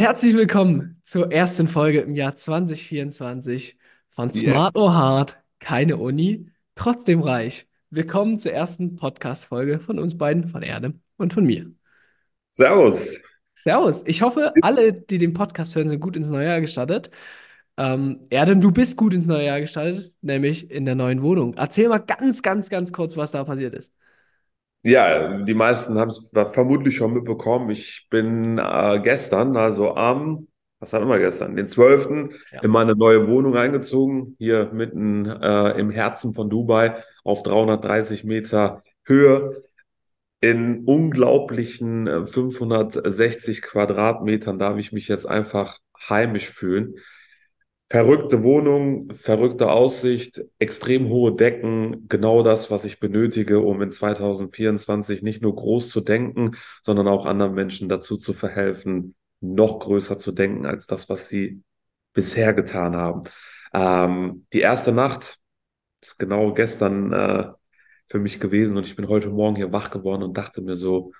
Herzlich 0.00 0.34
willkommen 0.34 0.98
zur 1.02 1.30
ersten 1.30 1.68
Folge 1.68 2.00
im 2.00 2.14
Jahr 2.14 2.34
2024 2.34 3.76
von 4.08 4.32
Smart 4.32 4.72
Yes. 4.72 4.82
or 4.82 4.94
Hard, 4.94 5.36
keine 5.58 5.98
Uni, 5.98 6.48
trotzdem 6.74 7.20
reich. 7.20 7.68
Willkommen 7.90 8.38
zur 8.38 8.52
ersten 8.52 8.96
Podcast-Folge 8.96 9.78
von 9.78 9.98
uns 9.98 10.16
beiden, 10.16 10.48
von 10.48 10.62
Erde 10.62 10.94
und 11.18 11.34
von 11.34 11.44
mir. 11.44 11.70
Servus. 12.48 13.20
Servus. 13.54 14.02
Ich 14.06 14.22
hoffe, 14.22 14.54
alle, 14.62 14.94
die 14.94 15.18
den 15.18 15.34
Podcast 15.34 15.76
hören, 15.76 15.90
sind 15.90 16.00
gut 16.00 16.16
ins 16.16 16.30
neue 16.30 16.46
Jahr 16.46 16.62
gestartet. 16.62 17.10
Ähm, 17.76 18.20
Erdem, 18.30 18.62
du 18.62 18.72
bist 18.72 18.96
gut 18.96 19.12
ins 19.12 19.26
neue 19.26 19.44
Jahr 19.44 19.60
gestartet, 19.60 20.14
nämlich 20.22 20.70
in 20.70 20.86
der 20.86 20.94
neuen 20.94 21.22
Wohnung. 21.22 21.52
Erzähl 21.58 21.90
mal 21.90 21.98
ganz, 21.98 22.40
ganz, 22.40 22.70
ganz 22.70 22.90
kurz, 22.94 23.18
was 23.18 23.32
da 23.32 23.44
passiert 23.44 23.74
ist. 23.74 23.92
Ja, 24.82 25.42
die 25.42 25.54
meisten 25.54 25.98
haben 25.98 26.08
es 26.08 26.30
vermutlich 26.52 26.96
schon 26.96 27.12
mitbekommen. 27.12 27.70
Ich 27.70 28.06
bin 28.08 28.58
äh, 28.58 29.00
gestern, 29.02 29.56
also 29.56 29.94
am, 29.94 30.48
was 30.78 30.94
hatten 30.94 31.08
wir 31.08 31.18
gestern, 31.18 31.54
den 31.54 31.68
12. 31.68 32.30
Ja. 32.52 32.62
in 32.62 32.70
meine 32.70 32.96
neue 32.96 33.28
Wohnung 33.28 33.56
eingezogen, 33.56 34.36
hier 34.38 34.70
mitten 34.72 35.26
äh, 35.26 35.78
im 35.78 35.90
Herzen 35.90 36.32
von 36.32 36.48
Dubai 36.48 36.96
auf 37.24 37.42
330 37.42 38.24
Meter 38.24 38.82
Höhe. 39.04 39.62
In 40.40 40.84
unglaublichen 40.86 42.06
äh, 42.06 42.24
560 42.24 43.60
Quadratmetern 43.60 44.58
darf 44.58 44.78
ich 44.78 44.92
mich 44.92 45.08
jetzt 45.08 45.26
einfach 45.26 45.78
heimisch 46.08 46.48
fühlen. 46.48 46.94
Verrückte 47.92 48.44
Wohnung, 48.44 49.12
verrückte 49.14 49.68
Aussicht, 49.72 50.40
extrem 50.60 51.08
hohe 51.08 51.34
Decken, 51.34 52.06
genau 52.08 52.44
das, 52.44 52.70
was 52.70 52.84
ich 52.84 53.00
benötige, 53.00 53.58
um 53.58 53.82
in 53.82 53.90
2024 53.90 55.22
nicht 55.22 55.42
nur 55.42 55.56
groß 55.56 55.88
zu 55.88 56.00
denken, 56.00 56.52
sondern 56.82 57.08
auch 57.08 57.26
anderen 57.26 57.52
Menschen 57.52 57.88
dazu 57.88 58.16
zu 58.16 58.32
verhelfen, 58.32 59.16
noch 59.40 59.80
größer 59.80 60.20
zu 60.20 60.30
denken 60.30 60.66
als 60.66 60.86
das, 60.86 61.08
was 61.08 61.28
sie 61.28 61.64
bisher 62.12 62.54
getan 62.54 62.94
haben. 62.94 63.22
Ähm, 63.72 64.46
die 64.52 64.60
erste 64.60 64.92
Nacht 64.92 65.40
ist 66.00 66.16
genau 66.16 66.54
gestern 66.54 67.12
äh, 67.12 67.50
für 68.06 68.20
mich 68.20 68.38
gewesen 68.38 68.76
und 68.76 68.86
ich 68.86 68.94
bin 68.94 69.08
heute 69.08 69.30
Morgen 69.30 69.56
hier 69.56 69.72
wach 69.72 69.90
geworden 69.90 70.22
und 70.22 70.36
dachte 70.36 70.62
mir 70.62 70.76
so, 70.76 71.10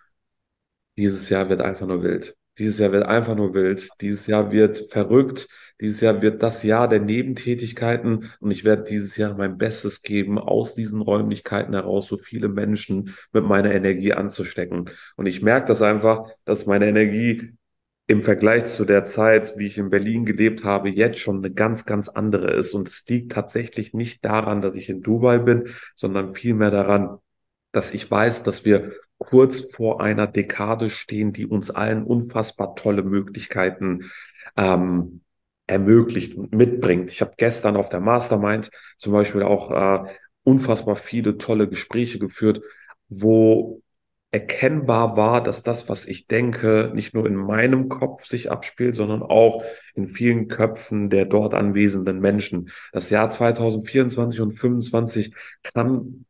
dieses 0.96 1.28
Jahr 1.30 1.48
wird 1.48 1.62
einfach 1.62 1.88
nur 1.88 2.04
wild. 2.04 2.36
Dieses 2.60 2.78
Jahr 2.78 2.92
wird 2.92 3.06
einfach 3.06 3.34
nur 3.34 3.54
wild. 3.54 3.88
Dieses 4.02 4.26
Jahr 4.26 4.52
wird 4.52 4.92
verrückt. 4.92 5.48
Dieses 5.80 6.02
Jahr 6.02 6.20
wird 6.20 6.42
das 6.42 6.62
Jahr 6.62 6.88
der 6.88 7.00
Nebentätigkeiten 7.00 8.30
und 8.38 8.50
ich 8.50 8.64
werde 8.64 8.84
dieses 8.84 9.16
Jahr 9.16 9.34
mein 9.34 9.56
Bestes 9.56 10.02
geben, 10.02 10.38
aus 10.38 10.74
diesen 10.74 11.00
Räumlichkeiten 11.00 11.72
heraus 11.72 12.06
so 12.06 12.18
viele 12.18 12.50
Menschen 12.50 13.14
mit 13.32 13.44
meiner 13.44 13.72
Energie 13.72 14.12
anzustecken. 14.12 14.90
Und 15.16 15.24
ich 15.24 15.40
merke 15.40 15.68
das 15.68 15.80
einfach, 15.80 16.28
dass 16.44 16.66
meine 16.66 16.86
Energie 16.86 17.54
im 18.06 18.20
Vergleich 18.22 18.66
zu 18.66 18.84
der 18.84 19.06
Zeit, 19.06 19.54
wie 19.56 19.66
ich 19.66 19.78
in 19.78 19.88
Berlin 19.88 20.26
gelebt 20.26 20.62
habe, 20.62 20.90
jetzt 20.90 21.18
schon 21.18 21.38
eine 21.38 21.50
ganz, 21.50 21.86
ganz 21.86 22.08
andere 22.10 22.50
ist. 22.50 22.74
Und 22.74 22.88
es 22.88 23.06
liegt 23.08 23.32
tatsächlich 23.32 23.94
nicht 23.94 24.22
daran, 24.22 24.60
dass 24.60 24.74
ich 24.74 24.90
in 24.90 25.00
Dubai 25.00 25.38
bin, 25.38 25.70
sondern 25.94 26.34
vielmehr 26.34 26.70
daran, 26.70 27.16
dass 27.72 27.94
ich 27.94 28.10
weiß, 28.10 28.42
dass 28.42 28.66
wir 28.66 28.92
kurz 29.20 29.60
vor 29.60 30.00
einer 30.00 30.26
Dekade 30.26 30.90
stehen, 30.90 31.32
die 31.32 31.46
uns 31.46 31.70
allen 31.70 32.02
unfassbar 32.02 32.74
tolle 32.74 33.02
Möglichkeiten 33.02 34.10
ähm, 34.56 35.20
ermöglicht 35.66 36.34
und 36.34 36.52
mitbringt. 36.52 37.12
Ich 37.12 37.20
habe 37.20 37.34
gestern 37.36 37.76
auf 37.76 37.90
der 37.90 38.00
Mastermind 38.00 38.70
zum 38.96 39.12
Beispiel 39.12 39.42
auch 39.42 39.70
äh, 39.70 40.12
unfassbar 40.42 40.96
viele 40.96 41.38
tolle 41.38 41.68
Gespräche 41.68 42.18
geführt, 42.18 42.62
wo 43.08 43.82
erkennbar 44.32 45.16
war, 45.16 45.42
dass 45.42 45.62
das, 45.62 45.88
was 45.88 46.06
ich 46.06 46.26
denke, 46.26 46.90
nicht 46.94 47.14
nur 47.14 47.26
in 47.26 47.34
meinem 47.34 47.88
Kopf 47.88 48.24
sich 48.24 48.50
abspielt, 48.50 48.96
sondern 48.96 49.22
auch 49.22 49.62
in 49.94 50.06
vielen 50.06 50.48
Köpfen 50.48 51.10
der 51.10 51.26
dort 51.26 51.52
anwesenden 51.52 52.20
Menschen. 52.20 52.70
Das 52.92 53.10
Jahr 53.10 53.28
2024 53.28 54.40
und 54.40 54.54
2025 54.54 55.34
kann 55.62 56.24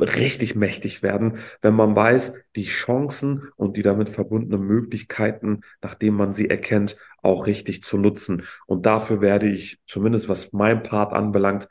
richtig 0.00 0.54
mächtig 0.54 1.02
werden, 1.02 1.38
wenn 1.62 1.74
man 1.74 1.94
weiß, 1.96 2.34
die 2.56 2.64
Chancen 2.64 3.48
und 3.56 3.76
die 3.76 3.82
damit 3.82 4.08
verbundenen 4.08 4.66
Möglichkeiten, 4.66 5.60
nachdem 5.82 6.14
man 6.14 6.34
sie 6.34 6.48
erkennt, 6.48 6.96
auch 7.22 7.46
richtig 7.46 7.82
zu 7.82 7.98
nutzen. 7.98 8.44
Und 8.66 8.86
dafür 8.86 9.20
werde 9.20 9.48
ich, 9.48 9.80
zumindest 9.86 10.28
was 10.28 10.52
mein 10.52 10.82
Part 10.82 11.12
anbelangt, 11.12 11.68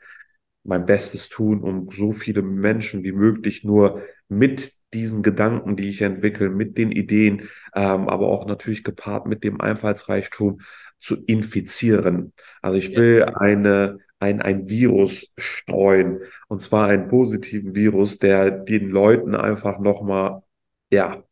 mein 0.64 0.84
Bestes 0.86 1.28
tun, 1.28 1.62
um 1.62 1.90
so 1.90 2.12
viele 2.12 2.42
Menschen 2.42 3.02
wie 3.02 3.12
möglich 3.12 3.64
nur 3.64 4.02
mit 4.28 4.72
diesen 4.92 5.22
Gedanken, 5.22 5.76
die 5.76 5.88
ich 5.88 6.02
entwickle, 6.02 6.50
mit 6.50 6.76
den 6.78 6.92
Ideen, 6.92 7.48
ähm, 7.74 8.08
aber 8.08 8.28
auch 8.28 8.46
natürlich 8.46 8.84
gepaart 8.84 9.26
mit 9.26 9.44
dem 9.44 9.60
Einfallsreichtum 9.60 10.60
zu 11.00 11.16
infizieren. 11.24 12.32
Also 12.60 12.78
ich 12.78 12.96
will 12.96 13.24
eine 13.24 13.98
ein, 14.18 14.42
ein 14.42 14.68
Virus 14.68 15.32
streuen. 15.36 16.20
Und 16.48 16.62
zwar 16.62 16.88
einen 16.88 17.08
positiven 17.08 17.74
Virus, 17.74 18.18
der 18.18 18.50
den 18.50 18.88
Leuten 18.88 19.34
einfach 19.34 19.78
nochmal, 19.78 20.42
ja, 20.90 21.22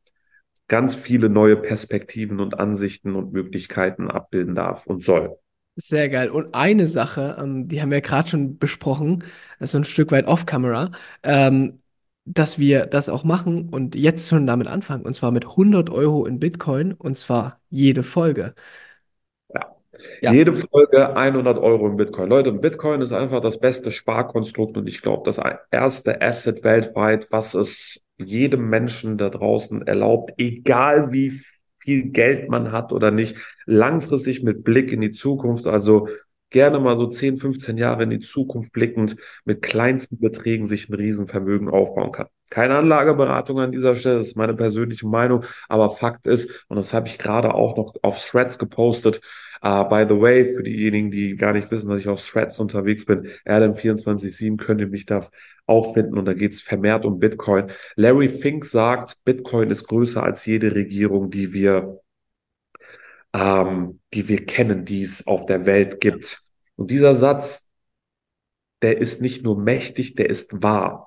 ganz 0.68 0.94
viele 0.94 1.28
neue 1.28 1.56
Perspektiven 1.56 2.40
und 2.40 2.58
Ansichten 2.58 3.14
und 3.14 3.32
Möglichkeiten 3.32 4.10
abbilden 4.10 4.54
darf 4.54 4.86
und 4.86 5.04
soll. 5.04 5.36
Sehr 5.76 6.08
geil. 6.08 6.30
Und 6.30 6.54
eine 6.54 6.86
Sache, 6.88 7.36
ähm, 7.38 7.68
die 7.68 7.82
haben 7.82 7.90
wir 7.90 8.00
gerade 8.00 8.28
schon 8.28 8.58
besprochen, 8.58 9.24
so 9.60 9.76
ein 9.78 9.84
Stück 9.84 10.10
weit 10.10 10.26
off-camera, 10.26 10.90
ähm, 11.22 11.82
dass 12.24 12.58
wir 12.58 12.86
das 12.86 13.08
auch 13.08 13.24
machen 13.24 13.68
und 13.68 13.94
jetzt 13.94 14.28
schon 14.28 14.46
damit 14.46 14.68
anfangen. 14.68 15.04
Und 15.04 15.14
zwar 15.14 15.30
mit 15.32 15.44
100 15.46 15.90
Euro 15.90 16.26
in 16.26 16.40
Bitcoin 16.40 16.92
und 16.94 17.16
zwar 17.18 17.60
jede 17.70 18.02
Folge. 18.02 18.54
Ja. 20.20 20.32
Jede 20.32 20.52
Folge 20.54 21.16
100 21.16 21.58
Euro 21.58 21.86
in 21.88 21.96
Bitcoin. 21.96 22.28
Leute, 22.28 22.52
Bitcoin 22.52 23.00
ist 23.00 23.12
einfach 23.12 23.40
das 23.40 23.60
beste 23.60 23.90
Sparkonstrukt 23.90 24.76
und 24.76 24.88
ich 24.88 25.02
glaube, 25.02 25.22
das 25.24 25.40
erste 25.70 26.20
Asset 26.20 26.64
weltweit, 26.64 27.28
was 27.30 27.54
es 27.54 28.02
jedem 28.16 28.68
Menschen 28.68 29.18
da 29.18 29.28
draußen 29.28 29.86
erlaubt, 29.86 30.32
egal 30.38 31.12
wie 31.12 31.40
viel 31.78 32.10
Geld 32.10 32.48
man 32.48 32.72
hat 32.72 32.92
oder 32.92 33.10
nicht, 33.10 33.36
langfristig 33.66 34.42
mit 34.42 34.64
Blick 34.64 34.92
in 34.92 35.00
die 35.00 35.12
Zukunft, 35.12 35.66
also 35.66 36.08
gerne 36.50 36.78
mal 36.78 36.96
so 36.96 37.08
10, 37.08 37.36
15 37.36 37.76
Jahre 37.76 38.04
in 38.04 38.10
die 38.10 38.20
Zukunft 38.20 38.72
blickend 38.72 39.16
mit 39.44 39.62
kleinsten 39.62 40.18
Beträgen 40.18 40.66
sich 40.66 40.88
ein 40.88 40.94
Riesenvermögen 40.94 41.68
aufbauen 41.68 42.12
kann. 42.12 42.28
Keine 42.50 42.76
Anlageberatung 42.76 43.58
an 43.58 43.72
dieser 43.72 43.96
Stelle, 43.96 44.18
das 44.18 44.28
ist 44.28 44.36
meine 44.36 44.54
persönliche 44.54 45.06
Meinung, 45.06 45.44
aber 45.68 45.90
Fakt 45.90 46.26
ist, 46.26 46.64
und 46.68 46.76
das 46.76 46.92
habe 46.92 47.08
ich 47.08 47.18
gerade 47.18 47.54
auch 47.54 47.76
noch 47.76 47.94
auf 48.02 48.24
Threads 48.24 48.58
gepostet, 48.58 49.20
Uh, 49.62 49.84
by 49.84 50.04
the 50.08 50.20
way, 50.20 50.46
für 50.54 50.62
diejenigen, 50.62 51.10
die 51.10 51.36
gar 51.36 51.52
nicht 51.52 51.70
wissen, 51.70 51.88
dass 51.88 52.00
ich 52.00 52.08
auf 52.08 52.26
Threads 52.26 52.58
unterwegs 52.58 53.04
bin, 53.04 53.28
Erdem247 53.46 54.56
könnt 54.56 54.80
ihr 54.80 54.86
mich 54.86 55.06
da 55.06 55.28
auch 55.66 55.94
finden 55.94 56.18
und 56.18 56.26
da 56.26 56.34
geht 56.34 56.52
es 56.52 56.60
vermehrt 56.60 57.04
um 57.04 57.18
Bitcoin. 57.18 57.70
Larry 57.96 58.28
Fink 58.28 58.64
sagt, 58.64 59.24
Bitcoin 59.24 59.70
ist 59.70 59.86
größer 59.88 60.22
als 60.22 60.46
jede 60.46 60.74
Regierung, 60.74 61.30
die 61.30 61.52
wir, 61.52 62.00
ähm, 63.32 64.00
die 64.14 64.28
wir 64.28 64.44
kennen, 64.46 64.84
die 64.84 65.02
es 65.02 65.26
auf 65.26 65.46
der 65.46 65.66
Welt 65.66 66.00
gibt. 66.00 66.40
Und 66.76 66.90
dieser 66.90 67.16
Satz, 67.16 67.72
der 68.82 68.98
ist 68.98 69.20
nicht 69.22 69.42
nur 69.42 69.58
mächtig, 69.58 70.14
der 70.14 70.30
ist 70.30 70.62
wahr. 70.62 71.06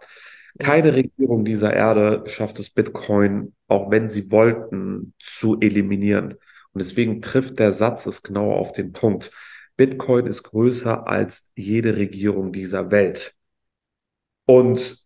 Keine 0.58 0.94
Regierung 0.94 1.46
dieser 1.46 1.74
Erde 1.74 2.24
schafft 2.26 2.60
es, 2.60 2.70
Bitcoin, 2.70 3.56
auch 3.68 3.92
wenn 3.92 4.10
sie 4.10 4.32
wollten, 4.32 5.14
zu 5.20 5.60
eliminieren. 5.60 6.36
Und 6.80 6.86
deswegen 6.86 7.22
trifft 7.22 7.60
der 7.60 7.74
Satz 7.74 8.06
es 8.06 8.24
genau 8.24 8.54
auf 8.54 8.72
den 8.72 8.94
Punkt. 8.94 9.32
Bitcoin 9.76 10.28
ist 10.28 10.44
größer 10.44 11.06
als 11.06 11.52
jede 11.58 11.98
Regierung 11.98 12.54
dieser 12.54 12.90
Welt. 12.90 13.36
Und 14.46 14.98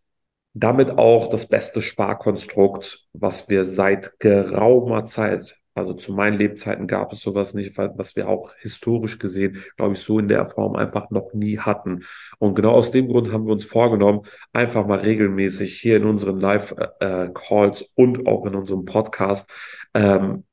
damit 0.53 0.91
auch 0.91 1.31
das 1.31 1.47
beste 1.47 1.81
Sparkonstrukt, 1.81 3.07
was 3.13 3.49
wir 3.49 3.65
seit 3.65 4.19
geraumer 4.19 5.05
Zeit, 5.05 5.57
also 5.73 5.95
zu 5.95 6.13
meinen 6.13 6.37
Lebzeiten 6.37 6.85
gab 6.85 7.11
es 7.11 7.21
sowas 7.21 7.55
nicht, 7.55 7.75
was 7.75 8.15
wir 8.15 8.29
auch 8.29 8.53
historisch 8.59 9.17
gesehen, 9.17 9.63
glaube 9.75 9.93
ich, 9.93 9.99
so 10.01 10.19
in 10.19 10.27
der 10.27 10.45
Form 10.45 10.75
einfach 10.75 11.09
noch 11.09 11.33
nie 11.33 11.57
hatten. 11.57 12.03
Und 12.37 12.53
genau 12.53 12.73
aus 12.73 12.91
dem 12.91 13.07
Grund 13.07 13.31
haben 13.31 13.47
wir 13.47 13.53
uns 13.53 13.65
vorgenommen, 13.65 14.21
einfach 14.51 14.85
mal 14.85 14.99
regelmäßig 14.99 15.79
hier 15.79 15.97
in 15.97 16.05
unseren 16.05 16.39
Live-Calls 16.39 17.81
äh, 17.81 17.85
und 17.95 18.27
auch 18.27 18.45
in 18.45 18.53
unserem 18.53 18.85
Podcast 18.85 19.49
ähm, 19.95 20.43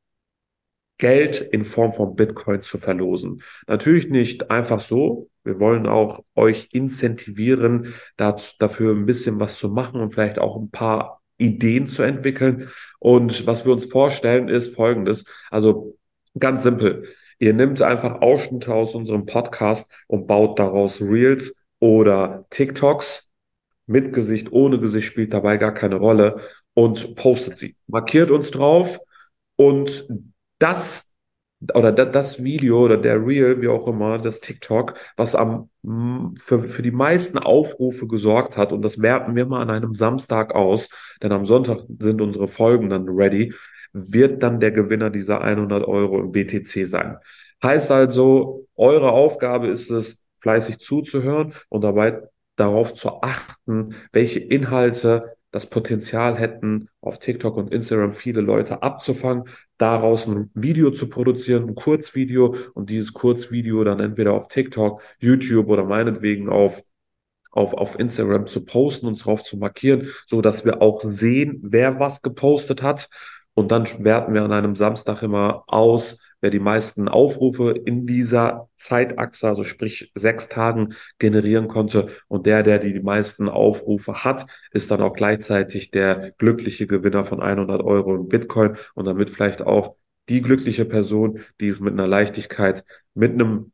Geld 1.00 1.40
in 1.40 1.64
Form 1.64 1.92
von 1.92 2.14
Bitcoin 2.14 2.62
zu 2.62 2.78
verlosen. 2.78 3.42
Natürlich 3.66 4.10
nicht 4.10 4.50
einfach 4.50 4.80
so. 4.80 5.28
Wir 5.42 5.58
wollen 5.58 5.86
auch 5.86 6.22
euch 6.36 6.68
incentivieren, 6.72 7.94
dazu, 8.16 8.52
dafür 8.58 8.94
ein 8.94 9.06
bisschen 9.06 9.40
was 9.40 9.58
zu 9.58 9.70
machen 9.70 10.00
und 10.00 10.10
vielleicht 10.12 10.38
auch 10.38 10.56
ein 10.56 10.70
paar 10.70 11.22
Ideen 11.38 11.88
zu 11.88 12.02
entwickeln. 12.02 12.68
Und 12.98 13.46
was 13.46 13.64
wir 13.64 13.72
uns 13.72 13.86
vorstellen, 13.86 14.48
ist 14.48 14.76
folgendes. 14.76 15.24
Also 15.50 15.96
ganz 16.38 16.62
simpel. 16.62 17.08
Ihr 17.38 17.54
nehmt 17.54 17.80
einfach 17.80 18.20
Ausschnitte 18.20 18.74
aus 18.74 18.94
unserem 18.94 19.24
Podcast 19.24 19.90
und 20.06 20.26
baut 20.26 20.58
daraus 20.58 21.00
Reels 21.00 21.56
oder 21.78 22.44
TikToks 22.50 23.30
mit 23.86 24.12
Gesicht, 24.12 24.52
ohne 24.52 24.78
Gesicht 24.78 25.08
spielt 25.08 25.32
dabei 25.32 25.56
gar 25.56 25.72
keine 25.72 25.96
Rolle 25.96 26.42
und 26.74 27.16
postet 27.16 27.56
sie. 27.56 27.74
Markiert 27.86 28.30
uns 28.30 28.50
drauf 28.50 29.00
und 29.56 30.06
das 30.60 31.08
oder 31.74 31.92
da- 31.92 32.06
das 32.06 32.42
Video 32.42 32.84
oder 32.84 32.96
der 32.96 33.24
Reel, 33.26 33.60
wie 33.60 33.68
auch 33.68 33.86
immer, 33.86 34.18
das 34.18 34.40
TikTok, 34.40 34.94
was 35.16 35.34
am 35.34 35.68
für, 36.38 36.68
für 36.68 36.82
die 36.82 36.90
meisten 36.90 37.38
Aufrufe 37.38 38.06
gesorgt 38.06 38.56
hat. 38.56 38.72
Und 38.72 38.82
das 38.82 39.02
werten 39.02 39.34
wir 39.36 39.46
mal 39.46 39.62
an 39.62 39.70
einem 39.70 39.94
Samstag 39.94 40.54
aus, 40.54 40.88
denn 41.22 41.32
am 41.32 41.46
Sonntag 41.46 41.80
sind 41.98 42.20
unsere 42.20 42.48
Folgen 42.48 42.90
dann 42.90 43.08
ready, 43.08 43.54
wird 43.92 44.42
dann 44.42 44.60
der 44.60 44.72
Gewinner 44.72 45.10
dieser 45.10 45.42
100 45.42 45.86
Euro 45.86 46.20
im 46.20 46.32
BTC 46.32 46.86
sein. 46.86 47.16
Heißt 47.62 47.90
also, 47.90 48.66
eure 48.76 49.12
Aufgabe 49.12 49.68
ist 49.68 49.90
es, 49.90 50.22
fleißig 50.40 50.78
zuzuhören 50.78 51.52
und 51.68 51.84
dabei 51.84 52.22
darauf 52.56 52.94
zu 52.94 53.20
achten, 53.22 53.94
welche 54.12 54.38
Inhalte 54.40 55.36
das 55.50 55.66
Potenzial 55.66 56.38
hätten, 56.38 56.88
auf 57.00 57.18
TikTok 57.18 57.56
und 57.56 57.72
Instagram 57.72 58.12
viele 58.12 58.40
Leute 58.40 58.82
abzufangen, 58.82 59.44
daraus 59.78 60.26
ein 60.26 60.50
Video 60.54 60.90
zu 60.90 61.08
produzieren, 61.08 61.68
ein 61.68 61.74
Kurzvideo 61.74 62.54
und 62.74 62.90
dieses 62.90 63.12
Kurzvideo 63.12 63.82
dann 63.84 64.00
entweder 64.00 64.32
auf 64.32 64.48
TikTok, 64.48 65.02
YouTube 65.18 65.68
oder 65.68 65.84
meinetwegen 65.84 66.48
auf 66.48 66.82
auf, 67.50 67.74
auf 67.74 67.98
Instagram 67.98 68.46
zu 68.46 68.64
posten, 68.64 69.06
uns 69.06 69.22
drauf 69.22 69.42
zu 69.42 69.56
markieren, 69.56 70.08
so 70.26 70.40
dass 70.40 70.64
wir 70.64 70.80
auch 70.82 71.02
sehen, 71.04 71.58
wer 71.62 71.98
was 71.98 72.22
gepostet 72.22 72.82
hat. 72.82 73.08
Und 73.54 73.72
dann 73.72 73.86
werten 74.04 74.34
wir 74.34 74.42
an 74.42 74.52
einem 74.52 74.76
Samstag 74.76 75.22
immer 75.22 75.64
aus, 75.66 76.18
wer 76.40 76.50
die 76.50 76.60
meisten 76.60 77.08
Aufrufe 77.08 77.72
in 77.72 78.06
dieser 78.06 78.68
Zeitachse, 78.76 79.48
also 79.48 79.64
sprich 79.64 80.12
sechs 80.14 80.48
Tagen, 80.48 80.94
generieren 81.18 81.68
konnte. 81.68 82.08
Und 82.28 82.46
der, 82.46 82.62
der 82.62 82.78
die 82.78 83.00
meisten 83.00 83.48
Aufrufe 83.48 84.24
hat, 84.24 84.46
ist 84.72 84.90
dann 84.90 85.02
auch 85.02 85.12
gleichzeitig 85.12 85.90
der 85.90 86.32
glückliche 86.38 86.86
Gewinner 86.86 87.24
von 87.24 87.42
100 87.42 87.82
Euro 87.82 88.16
in 88.16 88.28
Bitcoin 88.28 88.76
und 88.94 89.04
damit 89.06 89.30
vielleicht 89.30 89.62
auch 89.62 89.96
die 90.28 90.42
glückliche 90.42 90.84
Person, 90.84 91.40
die 91.60 91.68
es 91.68 91.80
mit 91.80 91.92
einer 91.92 92.06
Leichtigkeit, 92.06 92.84
mit 93.14 93.32
einem 93.32 93.72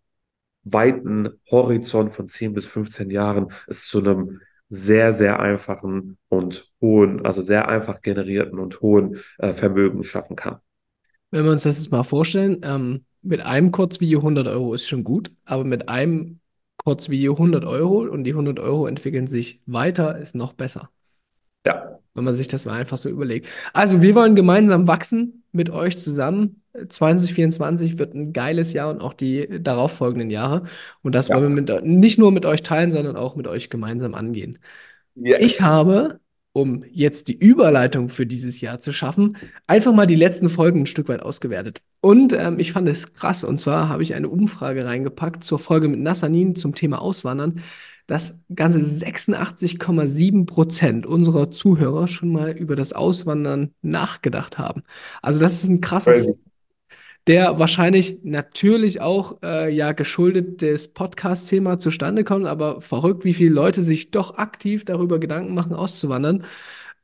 weiten 0.64 1.30
Horizont 1.50 2.12
von 2.12 2.28
10 2.28 2.52
bis 2.54 2.66
15 2.66 3.10
Jahren 3.10 3.52
es 3.68 3.86
zu 3.86 4.00
einem 4.00 4.40
sehr, 4.68 5.12
sehr 5.12 5.38
einfachen 5.40 6.18
und 6.28 6.72
hohen, 6.80 7.24
also 7.24 7.42
sehr 7.42 7.68
einfach 7.68 8.02
generierten 8.02 8.58
und 8.58 8.80
hohen 8.80 9.20
äh, 9.38 9.52
Vermögen 9.52 10.02
schaffen 10.02 10.36
kann. 10.36 10.58
Wenn 11.30 11.44
wir 11.44 11.52
uns 11.52 11.62
das 11.64 11.78
jetzt 11.78 11.90
mal 11.90 12.02
vorstellen, 12.04 12.60
ähm, 12.64 13.04
mit 13.22 13.40
einem 13.42 13.72
Kurzvideo 13.72 14.22
100 14.22 14.46
Euro 14.48 14.74
ist 14.74 14.86
schon 14.88 15.04
gut, 15.04 15.32
aber 15.44 15.64
mit 15.64 15.88
einem 15.88 16.40
Kurzvideo 16.78 17.36
100 17.36 17.64
Euro 17.64 18.00
und 18.08 18.24
die 18.24 18.34
100 18.34 18.60
Euro 18.60 18.86
entwickeln 18.86 19.26
sich 19.26 19.60
weiter, 19.66 20.18
ist 20.18 20.34
noch 20.34 20.52
besser, 20.52 20.90
Ja, 21.64 22.00
wenn 22.14 22.24
man 22.24 22.34
sich 22.34 22.48
das 22.48 22.64
mal 22.64 22.74
einfach 22.74 22.96
so 22.96 23.08
überlegt. 23.08 23.46
Also, 23.74 24.00
wir 24.02 24.14
wollen 24.14 24.34
gemeinsam 24.34 24.86
wachsen 24.88 25.44
mit 25.52 25.70
euch 25.70 25.98
zusammen. 25.98 26.62
2024 26.88 27.98
wird 27.98 28.14
ein 28.14 28.32
geiles 28.32 28.72
Jahr 28.72 28.90
und 28.90 29.00
auch 29.00 29.12
die 29.14 29.62
darauffolgenden 29.62 30.30
Jahre. 30.30 30.64
Und 31.02 31.14
das 31.14 31.32
wollen 31.32 31.54
wir 31.56 31.62
ja. 31.66 31.80
mit, 31.80 31.84
nicht 31.84 32.18
nur 32.18 32.32
mit 32.32 32.46
euch 32.46 32.62
teilen, 32.62 32.90
sondern 32.90 33.16
auch 33.16 33.36
mit 33.36 33.46
euch 33.48 33.70
gemeinsam 33.70 34.14
angehen. 34.14 34.58
Ich 35.36 35.60
Yes. 35.60 35.62
habe, 35.62 36.20
um 36.56 36.84
jetzt 36.90 37.28
die 37.28 37.36
Überleitung 37.36 38.08
für 38.08 38.24
dieses 38.24 38.62
Jahr 38.62 38.80
zu 38.80 38.90
schaffen, 38.90 39.36
einfach 39.66 39.92
mal 39.92 40.06
die 40.06 40.14
letzten 40.14 40.48
Folgen 40.48 40.80
ein 40.80 40.86
Stück 40.86 41.08
weit 41.08 41.20
ausgewertet. 41.20 41.82
Und 42.00 42.32
ähm, 42.32 42.58
ich 42.58 42.72
fand 42.72 42.88
es 42.88 43.12
krass. 43.12 43.44
Und 43.44 43.60
zwar 43.60 43.90
habe 43.90 44.02
ich 44.02 44.14
eine 44.14 44.30
Umfrage 44.30 44.86
reingepackt 44.86 45.44
zur 45.44 45.58
Folge 45.58 45.88
mit 45.88 46.00
Nassanin 46.00 46.56
zum 46.56 46.74
Thema 46.74 47.02
Auswandern, 47.02 47.60
dass 48.06 48.42
ganze 48.54 48.78
86,7 48.78 50.46
Prozent 50.46 51.04
unserer 51.04 51.50
Zuhörer 51.50 52.08
schon 52.08 52.30
mal 52.30 52.52
über 52.52 52.74
das 52.74 52.94
Auswandern 52.94 53.72
nachgedacht 53.82 54.56
haben. 54.56 54.82
Also 55.20 55.40
das 55.40 55.62
ist 55.62 55.68
ein 55.68 55.82
krasser 55.82 56.12
Crazy. 56.12 56.34
Der 57.26 57.58
wahrscheinlich 57.58 58.18
natürlich 58.22 59.00
auch 59.00 59.42
äh, 59.42 59.68
ja 59.74 59.92
geschuldet 59.92 60.62
des 60.62 60.92
Podcast-Thema 60.92 61.78
zustande 61.78 62.24
kommt, 62.24 62.46
aber 62.46 62.80
verrückt, 62.80 63.24
wie 63.24 63.34
viele 63.34 63.54
Leute 63.54 63.82
sich 63.82 64.10
doch 64.10 64.38
aktiv 64.38 64.84
darüber 64.84 65.18
Gedanken 65.18 65.54
machen, 65.54 65.74
auszuwandern. 65.74 66.44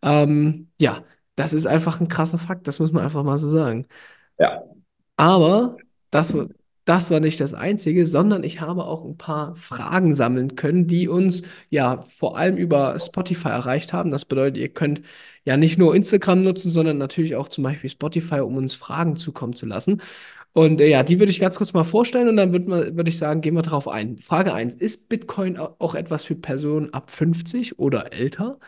Ähm, 0.03 0.69
ja, 0.81 1.05
das 1.37 1.53
ist 1.53 1.67
einfach 1.67 2.01
ein 2.01 2.09
krasser 2.09 2.39
Fakt, 2.39 2.69
das 2.69 2.79
muss 2.79 2.93
man 2.93 3.05
einfach 3.05 3.25
mal 3.25 3.39
so 3.39 3.49
sagen. 3.49 3.87
Ja. 4.39 4.63
Aber 5.17 5.77
das, 6.11 6.35
das 6.85 7.11
war 7.11 7.21
nicht 7.21 7.41
das 7.41 7.55
Einzige, 7.55 8.07
sondern 8.07 8.43
ich 8.45 8.61
habe 8.61 8.85
auch 8.85 9.05
ein 9.05 9.17
paar 9.17 9.55
Fragen 9.57 10.15
sammeln 10.15 10.57
können, 10.57 10.87
die 10.87 11.09
uns 11.09 11.43
ja 11.71 12.03
vor 12.03 12.37
allem 12.37 12.57
über 12.57 12.99
Spotify 12.99 13.49
erreicht 13.49 13.93
haben. 13.93 14.11
Das 14.11 14.25
bedeutet, 14.25 14.57
ihr 14.59 14.69
könnt 14.69 15.03
ja 15.45 15.57
nicht 15.57 15.79
nur 15.79 15.95
Instagram 15.95 16.43
nutzen, 16.43 16.71
sondern 16.71 16.99
natürlich 16.99 17.37
auch 17.37 17.49
zum 17.49 17.65
Beispiel 17.65 17.91
Spotify, 17.91 18.41
um 18.41 18.57
uns 18.57 18.75
Fragen 18.75 19.17
zukommen 19.17 19.55
zu 19.55 19.67
lassen. 19.67 20.01
Und 20.53 20.81
äh, 20.81 20.89
ja, 20.89 21.03
die 21.03 21.19
würde 21.19 21.31
ich 21.33 21.41
ganz 21.41 21.57
kurz 21.57 21.73
mal 21.73 21.85
vorstellen 21.85 22.29
und 22.29 22.37
dann 22.37 22.53
würde 22.53 22.97
würd 22.97 23.09
ich 23.09 23.19
sagen, 23.19 23.41
gehen 23.41 23.55
wir 23.55 23.63
drauf 23.63 23.89
ein. 23.89 24.19
Frage 24.19 24.53
eins: 24.55 24.75
Ist 24.75 25.09
Bitcoin 25.09 25.59
au- 25.59 25.75
auch 25.79 25.95
etwas 25.95 26.25
für 26.25 26.35
Personen 26.37 26.93
ab 26.95 27.11
50 27.11 27.79
oder 27.79 28.13
älter? 28.13 28.59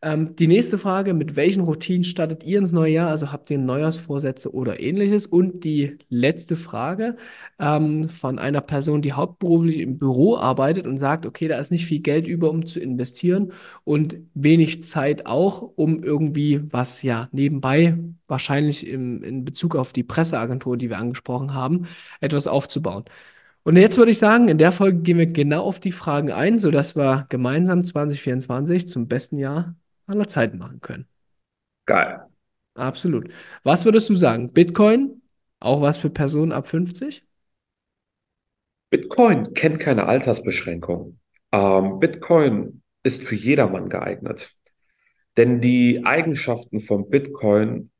Ähm, 0.00 0.36
die 0.36 0.46
nächste 0.46 0.78
Frage, 0.78 1.12
mit 1.12 1.34
welchen 1.34 1.62
Routinen 1.62 2.04
startet 2.04 2.44
ihr 2.44 2.58
ins 2.58 2.70
neue 2.70 2.92
Jahr? 2.92 3.10
Also 3.10 3.32
habt 3.32 3.50
ihr 3.50 3.58
Neujahrsvorsätze 3.58 4.52
oder 4.54 4.78
ähnliches? 4.78 5.26
Und 5.26 5.64
die 5.64 5.98
letzte 6.08 6.54
Frage 6.54 7.16
ähm, 7.58 8.08
von 8.08 8.38
einer 8.38 8.60
Person, 8.60 9.02
die 9.02 9.12
hauptberuflich 9.12 9.78
im 9.78 9.98
Büro 9.98 10.36
arbeitet 10.36 10.86
und 10.86 10.98
sagt, 10.98 11.26
okay, 11.26 11.48
da 11.48 11.58
ist 11.58 11.72
nicht 11.72 11.86
viel 11.86 11.98
Geld 12.00 12.28
über, 12.28 12.50
um 12.50 12.64
zu 12.64 12.78
investieren 12.78 13.52
und 13.82 14.16
wenig 14.34 14.84
Zeit 14.84 15.26
auch, 15.26 15.62
um 15.74 16.04
irgendwie 16.04 16.60
was 16.72 17.02
ja 17.02 17.28
nebenbei, 17.32 17.98
wahrscheinlich 18.28 18.86
im, 18.86 19.24
in 19.24 19.44
Bezug 19.44 19.74
auf 19.74 19.92
die 19.92 20.04
Presseagentur, 20.04 20.76
die 20.76 20.90
wir 20.90 20.98
angesprochen 20.98 21.54
haben, 21.54 21.88
etwas 22.20 22.46
aufzubauen. 22.46 23.04
Und 23.64 23.76
jetzt 23.76 23.98
würde 23.98 24.12
ich 24.12 24.18
sagen, 24.18 24.48
in 24.48 24.58
der 24.58 24.72
Folge 24.72 25.00
gehen 25.00 25.18
wir 25.18 25.26
genau 25.26 25.62
auf 25.64 25.80
die 25.80 25.92
Fragen 25.92 26.30
ein, 26.32 26.58
sodass 26.58 26.96
wir 26.96 27.26
gemeinsam 27.28 27.84
2024 27.84 28.88
zum 28.88 29.08
besten 29.08 29.38
Jahr 29.38 29.74
aller 30.08 30.26
Zeiten 30.26 30.58
machen 30.58 30.80
können. 30.80 31.06
Geil. 31.86 32.26
Absolut. 32.74 33.30
Was 33.62 33.84
würdest 33.84 34.08
du 34.08 34.14
sagen? 34.14 34.52
Bitcoin, 34.52 35.22
auch 35.60 35.80
was 35.80 35.98
für 35.98 36.10
Personen 36.10 36.52
ab 36.52 36.66
50? 36.66 37.24
Bitcoin 38.90 39.52
kennt 39.54 39.80
keine 39.80 40.06
Altersbeschränkung. 40.06 41.18
Ähm, 41.52 41.98
Bitcoin 41.98 42.82
ist 43.02 43.24
für 43.24 43.34
jedermann 43.34 43.88
geeignet. 43.88 44.54
Denn 45.36 45.60
die 45.60 46.04
Eigenschaften 46.04 46.80
von 46.80 47.08
Bitcoin 47.10 47.90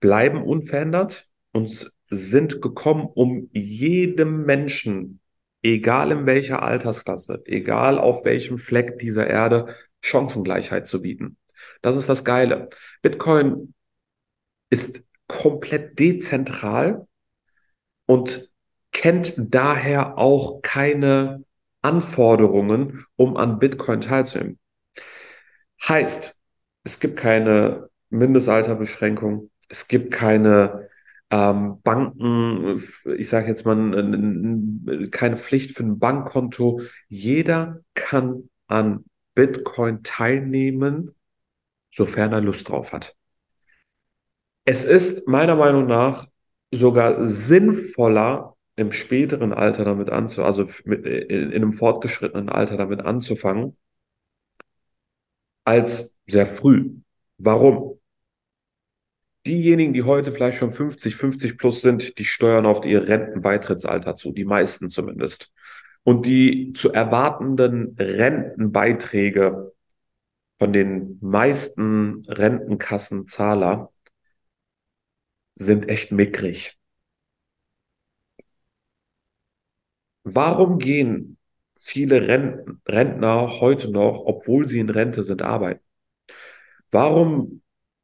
bleiben 0.00 0.42
unverändert 0.42 1.28
und 1.52 1.92
sind 2.10 2.62
gekommen, 2.62 3.06
um 3.06 3.48
jedem 3.52 4.44
Menschen, 4.44 5.20
egal 5.62 6.12
in 6.12 6.26
welcher 6.26 6.62
Altersklasse, 6.62 7.42
egal 7.44 7.98
auf 7.98 8.24
welchem 8.24 8.58
Fleck 8.58 8.98
dieser 8.98 9.26
Erde, 9.26 9.74
Chancengleichheit 10.00 10.86
zu 10.86 11.02
bieten. 11.02 11.36
Das 11.82 11.96
ist 11.96 12.08
das 12.08 12.24
Geile. 12.24 12.68
Bitcoin 13.02 13.74
ist 14.70 15.04
komplett 15.26 15.98
dezentral 15.98 17.06
und 18.06 18.50
kennt 18.92 19.34
daher 19.54 20.18
auch 20.18 20.62
keine 20.62 21.44
Anforderungen, 21.82 23.04
um 23.16 23.36
an 23.36 23.58
Bitcoin 23.58 24.00
teilzunehmen. 24.00 24.58
Heißt, 25.86 26.40
es 26.84 27.00
gibt 27.00 27.16
keine 27.16 27.88
Mindestalterbeschränkung, 28.10 29.50
es 29.68 29.86
gibt 29.86 30.12
keine 30.12 30.88
ähm, 31.30 31.80
Banken, 31.82 32.82
ich 33.16 33.28
sage 33.28 33.48
jetzt 33.48 33.64
mal, 33.64 35.08
keine 35.10 35.36
Pflicht 35.36 35.76
für 35.76 35.84
ein 35.84 35.98
Bankkonto. 35.98 36.80
Jeder 37.08 37.80
kann 37.94 38.48
an 38.66 39.04
Bitcoin 39.38 40.02
teilnehmen, 40.02 41.14
sofern 41.94 42.32
er 42.32 42.40
Lust 42.40 42.68
drauf 42.68 42.92
hat. 42.92 43.16
Es 44.64 44.84
ist 44.84 45.28
meiner 45.28 45.54
Meinung 45.54 45.86
nach 45.86 46.26
sogar 46.72 47.24
sinnvoller, 47.24 48.56
im 48.74 48.90
späteren 48.90 49.52
Alter 49.52 49.84
damit 49.84 50.10
anzufangen, 50.10 50.46
also 50.48 50.68
mit, 50.84 51.06
in, 51.06 51.52
in 51.52 51.54
einem 51.54 51.72
fortgeschrittenen 51.72 52.48
Alter 52.48 52.76
damit 52.76 53.00
anzufangen, 53.00 53.76
als 55.62 56.18
sehr 56.26 56.46
früh. 56.46 56.96
Warum? 57.36 58.00
Diejenigen, 59.46 59.92
die 59.92 60.02
heute 60.02 60.32
vielleicht 60.32 60.58
schon 60.58 60.72
50, 60.72 61.14
50 61.14 61.58
plus 61.58 61.80
sind, 61.80 62.18
die 62.18 62.24
steuern 62.24 62.66
auf 62.66 62.84
ihr 62.84 63.06
Rentenbeitrittsalter 63.06 64.16
zu, 64.16 64.32
die 64.32 64.44
meisten 64.44 64.90
zumindest. 64.90 65.52
Und 66.08 66.24
die 66.24 66.72
zu 66.72 66.90
erwartenden 66.90 67.94
Rentenbeiträge 67.98 69.74
von 70.56 70.72
den 70.72 71.18
meisten 71.20 72.24
Rentenkassenzahler 72.24 73.92
sind 75.54 75.86
echt 75.90 76.10
mickrig. 76.10 76.78
Warum 80.22 80.78
gehen 80.78 81.36
viele 81.78 82.26
Rentner 82.26 83.60
heute 83.60 83.90
noch, 83.90 84.24
obwohl 84.24 84.66
sie 84.66 84.78
in 84.78 84.88
Rente 84.88 85.24
sind, 85.24 85.42
arbeiten? 85.42 85.84
Warum 86.90 87.60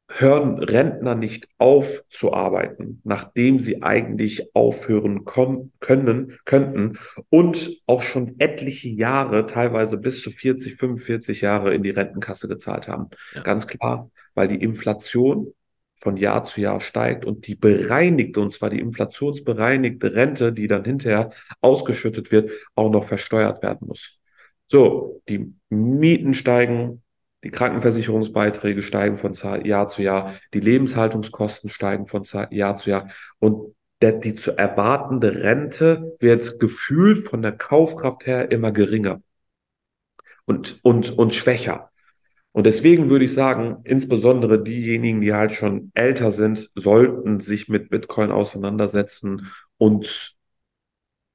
hören 0.07 0.59
Rentner 0.59 1.15
nicht 1.15 1.47
auf 1.57 2.03
zu 2.09 2.33
arbeiten, 2.33 3.01
nachdem 3.03 3.59
sie 3.59 3.81
eigentlich 3.81 4.55
aufhören 4.55 5.25
können, 5.25 6.37
könnten 6.45 6.99
und 7.29 7.71
auch 7.87 8.03
schon 8.03 8.35
etliche 8.39 8.89
Jahre, 8.89 9.45
teilweise 9.45 9.97
bis 9.97 10.21
zu 10.21 10.31
40, 10.31 10.75
45 10.75 11.41
Jahre 11.41 11.73
in 11.73 11.83
die 11.83 11.89
Rentenkasse 11.89 12.47
gezahlt 12.47 12.87
haben. 12.87 13.09
Ja. 13.33 13.41
Ganz 13.41 13.67
klar, 13.67 14.11
weil 14.35 14.47
die 14.47 14.61
Inflation 14.61 15.53
von 15.95 16.17
Jahr 16.17 16.43
zu 16.43 16.61
Jahr 16.61 16.81
steigt 16.81 17.25
und 17.25 17.47
die 17.47 17.55
bereinigte, 17.55 18.41
und 18.41 18.51
zwar 18.51 18.69
die 18.69 18.79
inflationsbereinigte 18.79 20.13
Rente, 20.13 20.53
die 20.53 20.67
dann 20.67 20.83
hinterher 20.83 21.31
ausgeschüttet 21.61 22.31
wird, 22.31 22.51
auch 22.75 22.91
noch 22.91 23.05
versteuert 23.05 23.63
werden 23.63 23.87
muss. 23.87 24.19
So, 24.67 25.21
die 25.29 25.53
Mieten 25.69 26.33
steigen, 26.33 27.01
die 27.45 27.51
Krankenversicherungsbeiträge 27.51 28.81
steigen 28.81 29.17
von 29.17 29.35
Jahr 29.63 29.87
zu 29.87 30.01
Jahr, 30.01 30.33
die 30.55 30.59
Lebenshaltungskosten 30.59 31.69
steigen 31.69 32.07
von 32.07 32.23
Jahr 32.49 32.75
zu 32.75 32.89
Jahr 32.89 33.09
und 33.37 33.75
der, 34.01 34.13
die 34.13 34.33
zu 34.33 34.57
erwartende 34.57 35.43
Rente 35.43 36.17
wird 36.19 36.59
gefühlt 36.59 37.19
von 37.19 37.43
der 37.43 37.51
Kaufkraft 37.51 38.25
her 38.25 38.51
immer 38.51 38.71
geringer 38.71 39.21
und, 40.45 40.79
und, 40.83 41.17
und 41.17 41.35
schwächer. 41.35 41.91
Und 42.51 42.65
deswegen 42.65 43.11
würde 43.11 43.25
ich 43.25 43.33
sagen, 43.33 43.77
insbesondere 43.83 44.63
diejenigen, 44.63 45.21
die 45.21 45.33
halt 45.33 45.51
schon 45.53 45.91
älter 45.93 46.31
sind, 46.31 46.71
sollten 46.73 47.41
sich 47.41 47.69
mit 47.69 47.89
Bitcoin 47.91 48.31
auseinandersetzen 48.31 49.51
und 49.77 50.35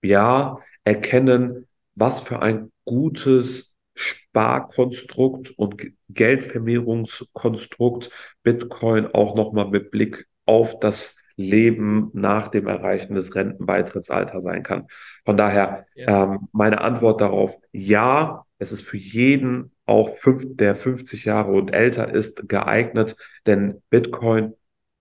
ja, 0.03 0.59
erkennen, 0.83 1.69
was 1.95 2.21
für 2.21 2.43
ein 2.43 2.73
gutes 2.85 3.70
Sparkonstrukt 4.01 5.51
und 5.51 5.93
Geldvermehrungskonstrukt 6.09 8.11
Bitcoin 8.43 9.07
auch 9.07 9.35
nochmal 9.35 9.69
mit 9.69 9.91
Blick 9.91 10.27
auf 10.47 10.79
das 10.81 11.17
Leben 11.37 12.11
nach 12.13 12.49
dem 12.49 12.67
Erreichen 12.67 13.15
des 13.15 13.35
Rentenbeitrittsalters 13.35 14.43
sein 14.43 14.63
kann. 14.63 14.89
Von 15.25 15.37
daher 15.37 15.87
yes. 15.95 16.07
ähm, 16.09 16.49
meine 16.53 16.81
Antwort 16.81 17.21
darauf, 17.21 17.57
ja, 17.73 18.45
es 18.59 18.73
ist 18.73 18.83
für 18.83 18.99
jeden, 18.99 19.73
auch 19.87 20.17
fünf, 20.17 20.45
der 20.57 20.77
50 20.77 21.25
Jahre 21.25 21.53
und 21.53 21.73
älter 21.73 22.13
ist, 22.13 22.49
geeignet, 22.49 23.17
denn 23.47 23.83
Bitcoin 23.91 24.55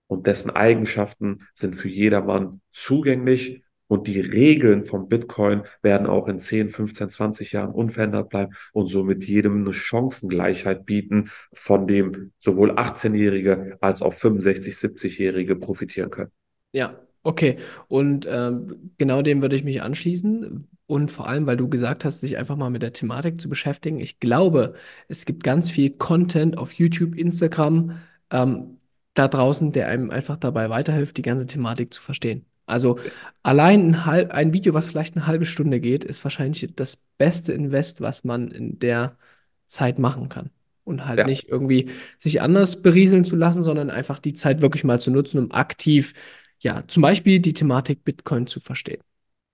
und 0.07 0.27
dessen 0.27 0.49
Eigenschaften 0.49 1.47
sind 1.53 1.75
für 1.75 1.89
jedermann 1.89 2.61
zugänglich 2.73 3.63
und 3.89 4.07
die 4.07 4.21
Regeln 4.21 4.85
von 4.85 5.09
Bitcoin 5.09 5.63
werden 5.81 6.07
auch 6.07 6.27
in 6.27 6.39
10, 6.39 6.69
15, 6.69 7.09
20 7.09 7.51
Jahren 7.51 7.71
unverändert 7.71 8.29
bleiben 8.29 8.53
und 8.71 8.87
somit 8.87 9.25
jedem 9.25 9.61
eine 9.61 9.73
Chancengleichheit 9.73 10.85
bieten, 10.85 11.31
von 11.53 11.87
dem 11.87 12.31
sowohl 12.39 12.71
18-Jährige 12.73 13.77
als 13.81 14.01
auch 14.01 14.13
65, 14.13 14.75
70-Jährige 14.75 15.55
profitieren 15.55 16.11
können. 16.11 16.31
Ja, 16.71 16.99
okay. 17.23 17.57
Und 17.87 18.27
ähm, 18.29 18.91
genau 18.99 19.23
dem 19.23 19.41
würde 19.41 19.55
ich 19.55 19.63
mich 19.63 19.81
anschließen. 19.81 20.67
Und 20.85 21.11
vor 21.11 21.27
allem, 21.27 21.47
weil 21.47 21.57
du 21.57 21.67
gesagt 21.67 22.05
hast, 22.05 22.21
sich 22.21 22.37
einfach 22.37 22.55
mal 22.55 22.69
mit 22.69 22.83
der 22.83 22.93
Thematik 22.93 23.41
zu 23.41 23.49
beschäftigen. 23.49 23.99
Ich 23.99 24.19
glaube, 24.19 24.75
es 25.07 25.25
gibt 25.25 25.43
ganz 25.43 25.71
viel 25.71 25.89
Content 25.89 26.59
auf 26.59 26.73
YouTube, 26.73 27.15
Instagram, 27.15 27.99
ähm, 28.29 28.77
da 29.15 29.27
draußen, 29.27 29.71
der 29.71 29.87
einem 29.87 30.11
einfach 30.11 30.37
dabei 30.37 30.69
weiterhilft, 30.69 31.17
die 31.17 31.23
ganze 31.23 31.47
Thematik 31.47 31.91
zu 31.91 32.01
verstehen. 32.01 32.45
Also 32.69 32.99
allein 33.43 33.89
ein, 33.89 34.05
halb, 34.05 34.31
ein 34.31 34.53
Video, 34.53 34.73
was 34.73 34.87
vielleicht 34.87 35.15
eine 35.15 35.27
halbe 35.27 35.45
Stunde 35.45 35.79
geht, 35.79 36.03
ist 36.03 36.23
wahrscheinlich 36.23 36.67
das 36.75 37.07
beste 37.17 37.53
Invest, 37.53 38.01
was 38.01 38.23
man 38.23 38.49
in 38.49 38.79
der 38.79 39.17
Zeit 39.65 39.99
machen 39.99 40.29
kann. 40.29 40.49
Und 40.83 41.05
halt 41.05 41.19
ja. 41.19 41.25
nicht 41.25 41.47
irgendwie 41.47 41.89
sich 42.17 42.41
anders 42.41 42.81
berieseln 42.81 43.23
zu 43.23 43.35
lassen, 43.35 43.61
sondern 43.61 43.91
einfach 43.91 44.17
die 44.17 44.33
Zeit 44.33 44.61
wirklich 44.61 44.83
mal 44.83 44.99
zu 44.99 45.11
nutzen, 45.11 45.37
um 45.37 45.51
aktiv, 45.51 46.13
ja, 46.59 46.83
zum 46.87 47.01
Beispiel 47.01 47.39
die 47.39 47.53
Thematik 47.53 48.03
Bitcoin 48.03 48.47
zu 48.47 48.59
verstehen. 48.59 49.01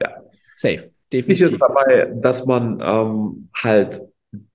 Ja. 0.02 0.16
Safe, 0.56 0.92
definitiv. 1.12 1.28
Wichtig 1.28 1.52
ist 1.52 1.62
dabei, 1.62 2.14
dass 2.16 2.46
man 2.46 2.80
ähm, 2.82 3.50
halt 3.54 4.00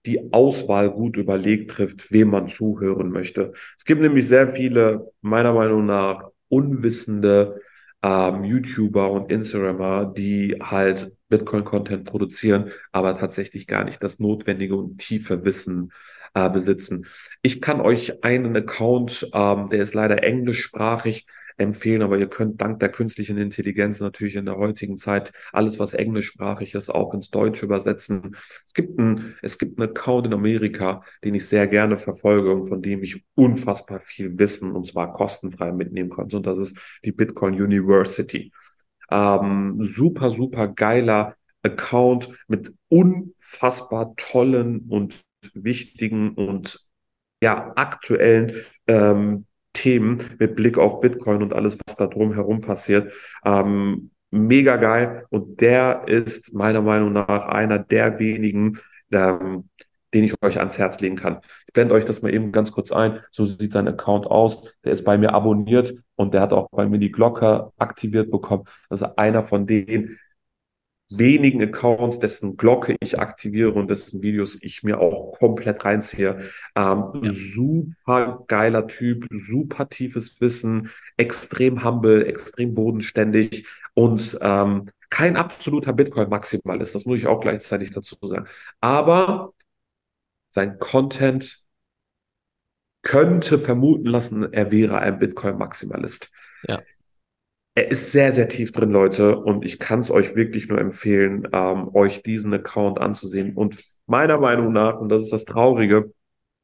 die 0.06 0.32
Auswahl 0.32 0.90
gut 0.90 1.16
überlegt 1.16 1.70
trifft, 1.70 2.10
wem 2.12 2.30
man 2.30 2.48
zuhören 2.48 3.10
möchte. 3.10 3.52
Es 3.76 3.84
gibt 3.84 4.00
nämlich 4.00 4.26
sehr 4.26 4.48
viele, 4.48 5.12
meiner 5.20 5.52
Meinung 5.52 5.86
nach, 5.86 6.30
unwissende 6.48 7.60
ähm, 8.02 8.44
YouTuber 8.44 9.10
und 9.10 9.30
Instagrammer, 9.30 10.06
die 10.06 10.56
halt 10.60 11.12
Bitcoin-Content 11.28 12.04
produzieren, 12.04 12.70
aber 12.92 13.16
tatsächlich 13.18 13.66
gar 13.66 13.84
nicht 13.84 14.02
das 14.02 14.18
notwendige 14.18 14.76
und 14.76 14.98
tiefe 14.98 15.44
Wissen 15.44 15.92
äh, 16.34 16.48
besitzen. 16.50 17.06
Ich 17.42 17.60
kann 17.60 17.80
euch 17.80 18.24
einen 18.24 18.56
Account, 18.56 19.28
ähm, 19.32 19.68
der 19.68 19.82
ist 19.82 19.94
leider 19.94 20.22
englischsprachig, 20.22 21.26
empfehlen, 21.60 22.02
aber 22.02 22.18
ihr 22.18 22.28
könnt 22.28 22.60
dank 22.60 22.80
der 22.80 22.88
künstlichen 22.88 23.38
Intelligenz 23.38 24.00
natürlich 24.00 24.36
in 24.36 24.46
der 24.46 24.56
heutigen 24.56 24.98
Zeit 24.98 25.32
alles, 25.52 25.78
was 25.78 25.94
englischsprachig 25.94 26.74
ist, 26.74 26.90
auch 26.90 27.14
ins 27.14 27.30
Deutsche 27.30 27.66
übersetzen. 27.66 28.36
Es 28.66 28.74
gibt 28.74 28.98
ein, 28.98 29.36
es 29.42 29.58
gibt 29.58 29.78
einen 29.78 29.90
Account 29.90 30.26
in 30.26 30.32
Amerika, 30.32 31.02
den 31.22 31.34
ich 31.34 31.46
sehr 31.46 31.66
gerne 31.66 31.98
verfolge 31.98 32.52
und 32.52 32.68
von 32.68 32.82
dem 32.82 33.02
ich 33.02 33.24
unfassbar 33.34 34.00
viel 34.00 34.38
Wissen 34.38 34.72
und 34.72 34.86
zwar 34.86 35.12
kostenfrei 35.12 35.72
mitnehmen 35.72 36.10
konnte. 36.10 36.36
Und 36.36 36.46
das 36.46 36.58
ist 36.58 36.78
die 37.04 37.12
Bitcoin 37.12 37.54
University. 37.54 38.52
Ähm, 39.10 39.78
super, 39.80 40.30
super 40.32 40.68
geiler 40.68 41.36
Account 41.62 42.30
mit 42.48 42.72
unfassbar 42.88 44.14
tollen 44.16 44.86
und 44.88 45.20
wichtigen 45.54 46.30
und 46.34 46.86
ja, 47.42 47.72
aktuellen 47.76 48.52
ähm, 48.86 49.46
Themen 49.72 50.18
mit 50.38 50.56
Blick 50.56 50.78
auf 50.78 51.00
Bitcoin 51.00 51.42
und 51.42 51.52
alles, 51.52 51.78
was 51.86 51.96
da 51.96 52.06
drumherum 52.06 52.60
passiert. 52.60 53.12
Ähm, 53.44 54.10
mega 54.30 54.76
geil. 54.76 55.26
Und 55.30 55.60
der 55.60 56.04
ist 56.06 56.52
meiner 56.54 56.82
Meinung 56.82 57.12
nach 57.12 57.46
einer 57.48 57.78
der 57.78 58.18
wenigen, 58.18 58.78
ähm, 59.12 59.68
den 60.12 60.24
ich 60.24 60.34
euch 60.42 60.58
ans 60.58 60.78
Herz 60.78 61.00
legen 61.00 61.16
kann. 61.16 61.40
Ich 61.66 61.72
blende 61.72 61.94
euch 61.94 62.04
das 62.04 62.22
mal 62.22 62.34
eben 62.34 62.52
ganz 62.52 62.72
kurz 62.72 62.90
ein. 62.90 63.20
So 63.30 63.44
sieht 63.44 63.72
sein 63.72 63.88
Account 63.88 64.26
aus. 64.26 64.74
Der 64.84 64.92
ist 64.92 65.04
bei 65.04 65.16
mir 65.18 65.34
abonniert 65.34 65.94
und 66.16 66.34
der 66.34 66.40
hat 66.40 66.52
auch 66.52 66.68
bei 66.70 66.88
mir 66.88 66.98
die 66.98 67.12
Glocke 67.12 67.70
aktiviert 67.78 68.30
bekommen. 68.30 68.64
Das 68.88 69.02
ist 69.02 69.18
einer 69.18 69.42
von 69.42 69.66
denen, 69.66 70.18
wenigen 71.10 71.62
Accounts, 71.62 72.18
dessen 72.18 72.56
Glocke 72.56 72.96
ich 73.00 73.18
aktiviere 73.18 73.72
und 73.72 73.90
dessen 73.90 74.22
Videos 74.22 74.56
ich 74.60 74.82
mir 74.82 75.00
auch 75.00 75.32
komplett 75.32 75.84
reinziehe. 75.84 76.50
Ähm, 76.76 77.04
ja. 77.22 77.32
Super 77.32 78.44
geiler 78.46 78.86
Typ, 78.86 79.26
super 79.30 79.88
tiefes 79.88 80.40
Wissen, 80.40 80.90
extrem 81.16 81.84
humble, 81.84 82.26
extrem 82.26 82.74
bodenständig 82.74 83.66
und 83.94 84.38
ähm, 84.40 84.90
kein 85.10 85.36
absoluter 85.36 85.92
Bitcoin-Maximalist, 85.92 86.94
das 86.94 87.04
muss 87.04 87.18
ich 87.18 87.26
auch 87.26 87.40
gleichzeitig 87.40 87.90
dazu 87.90 88.16
sagen. 88.22 88.46
Aber 88.80 89.52
sein 90.50 90.78
Content 90.78 91.58
könnte 93.02 93.58
vermuten 93.58 94.06
lassen, 94.06 94.52
er 94.52 94.70
wäre 94.70 94.98
ein 95.00 95.18
Bitcoin-Maximalist. 95.18 96.30
Ja 96.62 96.80
er 97.74 97.90
ist 97.90 98.12
sehr, 98.12 98.32
sehr 98.32 98.48
tief 98.48 98.72
drin, 98.72 98.90
Leute, 98.90 99.38
und 99.38 99.64
ich 99.64 99.78
kann 99.78 100.00
es 100.00 100.10
euch 100.10 100.34
wirklich 100.34 100.68
nur 100.68 100.78
empfehlen, 100.80 101.48
ähm, 101.52 101.88
euch 101.94 102.22
diesen 102.22 102.52
Account 102.52 103.00
anzusehen. 103.00 103.54
Und 103.54 103.76
meiner 104.06 104.38
Meinung 104.38 104.72
nach, 104.72 104.98
und 104.98 105.08
das 105.08 105.22
ist 105.22 105.32
das 105.32 105.44
Traurige, 105.44 106.12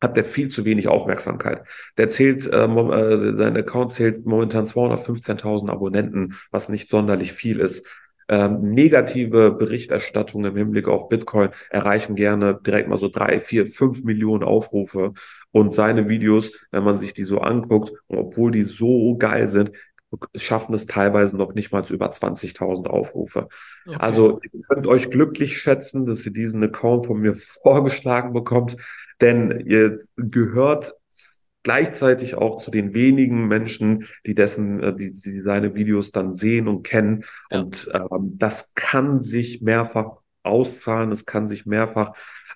hat 0.01 0.17
der 0.17 0.25
viel 0.25 0.49
zu 0.49 0.65
wenig 0.65 0.89
Aufmerksamkeit. 0.89 1.63
Der 1.97 2.11
zählt, 2.11 2.47
äh, 2.47 2.65
äh, 2.67 3.37
sein 3.37 3.57
Account 3.57 3.93
zählt 3.93 4.27
momentan 4.27 4.67
215.000 4.67 5.71
Abonnenten, 5.71 6.35
was 6.51 6.69
nicht 6.69 6.91
sonderlich 6.91 7.33
viel 7.33 7.61
ist. 7.61 7.87
Ähm, 8.29 8.73
negative 8.73 9.53
Berichterstattungen 9.53 10.51
im 10.51 10.57
Hinblick 10.57 10.89
auf 10.89 11.09
Bitcoin 11.09 11.51
erreichen 11.71 12.17
gerne 12.17 12.59
direkt 12.67 12.89
mal 12.89 12.99
so 12.99 13.09
drei, 13.09 13.39
vier, 13.39 13.69
fünf 13.69 14.03
Millionen 14.03 14.43
Aufrufe. 14.43 15.13
Und 15.53 15.75
seine 15.75 16.09
Videos, 16.09 16.53
wenn 16.73 16.83
man 16.83 16.99
sich 16.99 17.15
die 17.15 17.23
so 17.25 17.39
anguckt, 17.39 17.93
obwohl 18.09 18.51
die 18.51 18.65
so 18.65 19.17
geil 19.17 19.49
sind, 19.49 19.71
schaffen 20.35 20.75
es 20.75 20.87
teilweise 20.87 21.37
noch 21.37 21.55
nicht 21.55 21.73
mal 21.73 21.85
zu 21.85 21.95
über 21.95 22.11
20.000 22.11 22.87
Aufrufe. 22.87 23.49
Okay. 23.87 23.97
Also 23.99 24.41
ihr 24.43 24.61
könnt 24.69 24.87
euch 24.87 25.11
glücklich 25.11 25.59
schätzen, 25.59 26.07
dass 26.07 26.25
ihr 26.27 26.33
diesen 26.33 26.63
Account 26.63 27.07
von 27.07 27.21
mir 27.21 27.35
vorgeschlagen 27.63 28.33
bekommt, 28.33 28.77
denn 29.21 29.65
ihr 29.67 30.01
gehört 30.17 30.95
gleichzeitig 31.63 32.37
auch 32.37 32.63
zu 32.63 32.71
den 32.71 32.95
wenigen 32.95 33.49
Menschen, 33.49 34.07
die 34.25 34.37
dessen, 34.37 34.81
äh, 34.83 34.95
die, 34.95 35.11
die 35.11 35.41
seine 35.41 35.75
Videos 35.75 36.13
dann 36.13 36.33
sehen 36.33 36.69
und 36.69 36.85
kennen. 36.85 37.25
Ja. 37.51 37.63
Und 37.63 37.91
ähm, 37.93 38.37
das 38.39 38.73
kann 38.75 39.19
sich 39.19 39.63
mehrfach 39.63 40.19
auszahlen, 40.45 41.11
es 41.11 41.27
kann 41.27 41.49
sich 41.49 41.67
mehrfach 41.67 42.13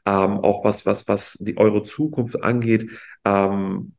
ähm, 0.07 0.39
auch 0.39 0.65
was, 0.65 0.87
was, 0.87 1.09
was 1.09 1.35
die 1.41 1.57
eure 1.57 1.83
Zukunft 1.83 2.43
angeht, 2.43 2.89
ähm, 3.25 3.95